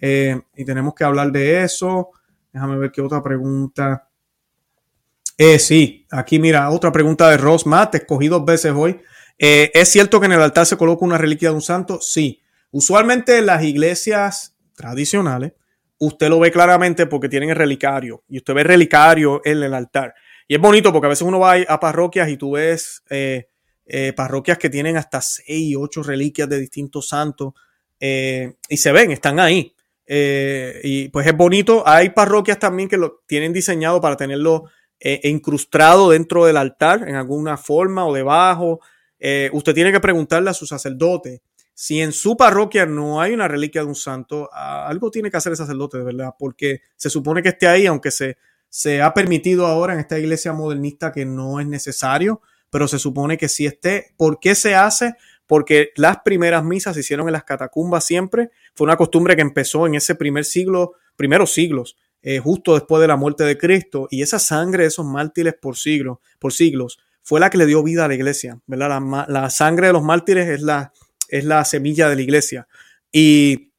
[0.00, 2.10] eh, y tenemos que hablar de eso.
[2.52, 4.08] Déjame ver qué otra pregunta.
[5.38, 7.94] Eh, sí, aquí mira, otra pregunta de Ross Matt.
[7.96, 9.00] escogí dos veces hoy.
[9.38, 12.00] Eh, ¿Es cierto que en el altar se coloca una reliquia de un santo?
[12.00, 12.40] Sí.
[12.70, 15.52] Usualmente en las iglesias tradicionales,
[15.98, 19.74] usted lo ve claramente porque tienen el relicario y usted ve el relicario en el
[19.74, 20.14] altar.
[20.48, 23.48] Y es bonito porque a veces uno va a parroquias y tú ves eh,
[24.14, 27.54] parroquias que tienen hasta seis, ocho reliquias de distintos santos
[27.98, 29.75] y se ven, están ahí.
[30.08, 31.82] Y pues es bonito.
[31.86, 34.64] Hay parroquias también que lo tienen diseñado para tenerlo
[35.00, 38.80] incrustado dentro del altar en alguna forma o debajo.
[39.18, 41.42] Eh, usted tiene que preguntarle a su sacerdote
[41.74, 45.52] si en su parroquia no hay una reliquia de un santo, algo tiene que hacer
[45.52, 48.38] el sacerdote, de verdad, porque se supone que esté ahí, aunque se,
[48.70, 53.36] se ha permitido ahora en esta iglesia modernista que no es necesario, pero se supone
[53.36, 54.14] que sí esté.
[54.16, 55.16] ¿Por qué se hace?
[55.46, 58.50] Porque las primeras misas se hicieron en las catacumbas siempre.
[58.74, 63.08] Fue una costumbre que empezó en ese primer siglo, primeros siglos, eh, justo después de
[63.08, 64.08] la muerte de Cristo.
[64.10, 67.82] Y esa sangre de esos mártires por siglos, por siglos, fue la que le dio
[67.82, 68.60] vida a la iglesia.
[68.66, 69.00] ¿verdad?
[69.28, 70.92] La, sangre de los mártires es la,
[71.28, 72.68] es la semilla de la iglesia.
[73.12, 73.72] Y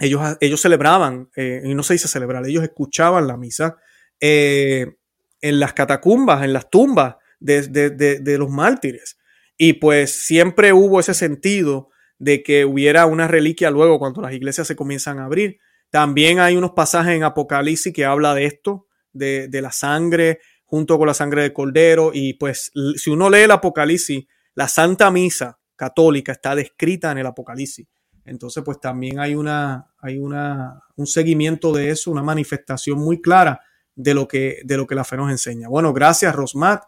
[0.00, 3.76] ellos, ellos celebraban, eh, y no se dice celebrar, ellos escuchaban la misa
[4.20, 4.96] eh,
[5.40, 9.18] en las catacumbas, en las tumbas de, los mártires.
[9.56, 14.66] Y pues siempre hubo ese sentido de que hubiera una reliquia luego cuando las iglesias
[14.66, 15.58] se comienzan a abrir.
[15.90, 21.06] También hay unos pasajes en Apocalipsis que habla de esto, de, la sangre junto con
[21.06, 22.10] la sangre del cordero.
[22.12, 24.24] Y pues si uno lee el Apocalipsis,
[24.54, 27.86] la Santa Misa católica está descrita en el Apocalipsis.
[28.24, 33.60] Entonces, pues también hay una, hay una, un seguimiento de eso, una manifestación muy clara
[33.94, 35.68] de lo que, de lo que la fe nos enseña.
[35.68, 36.82] Bueno, gracias, Rosmat.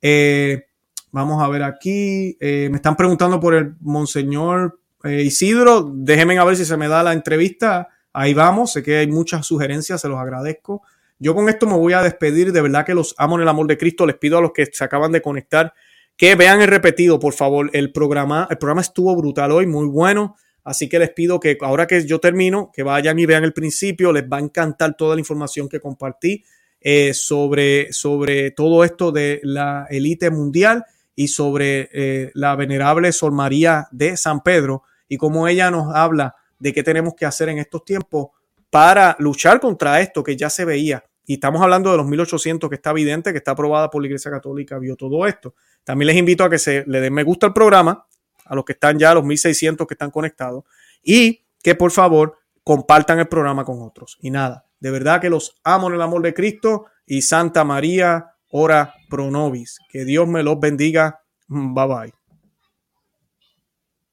[0.00, 0.66] Eh,
[1.12, 2.36] vamos a ver aquí.
[2.40, 5.92] Eh, me están preguntando por el Monseñor eh, Isidro.
[5.94, 7.88] Déjenme a ver si se me da la entrevista.
[8.12, 8.72] Ahí vamos.
[8.72, 10.82] Sé que hay muchas sugerencias, se los agradezco.
[11.18, 12.52] Yo con esto me voy a despedir.
[12.52, 14.06] De verdad que los amo en el amor de Cristo.
[14.06, 15.72] Les pido a los que se acaban de conectar
[16.16, 17.70] que vean el repetido, por favor.
[17.72, 20.36] El programa, el programa estuvo brutal hoy, muy bueno.
[20.64, 24.12] Así que les pido que ahora que yo termino, que vayan y vean el principio.
[24.12, 26.42] Les va a encantar toda la información que compartí.
[26.84, 30.84] Eh, sobre, sobre todo esto de la élite mundial
[31.14, 36.36] y sobre eh, la venerable Sol María de San Pedro y cómo ella nos habla
[36.58, 38.28] de qué tenemos que hacer en estos tiempos
[38.70, 41.04] para luchar contra esto que ya se veía.
[41.26, 44.30] Y estamos hablando de los 1800 que está evidente, que está aprobada por la Iglesia
[44.30, 45.54] Católica, vio todo esto.
[45.84, 48.06] También les invito a que se le den me gusta al programa,
[48.44, 50.64] a los que están ya, a los 1600 que están conectados,
[51.02, 54.18] y que por favor compartan el programa con otros.
[54.20, 58.31] Y nada, de verdad que los amo en el amor de Cristo y Santa María,
[58.52, 59.78] ora pro nobis.
[59.90, 61.20] Que Dios me los bendiga.
[61.48, 62.21] Bye bye.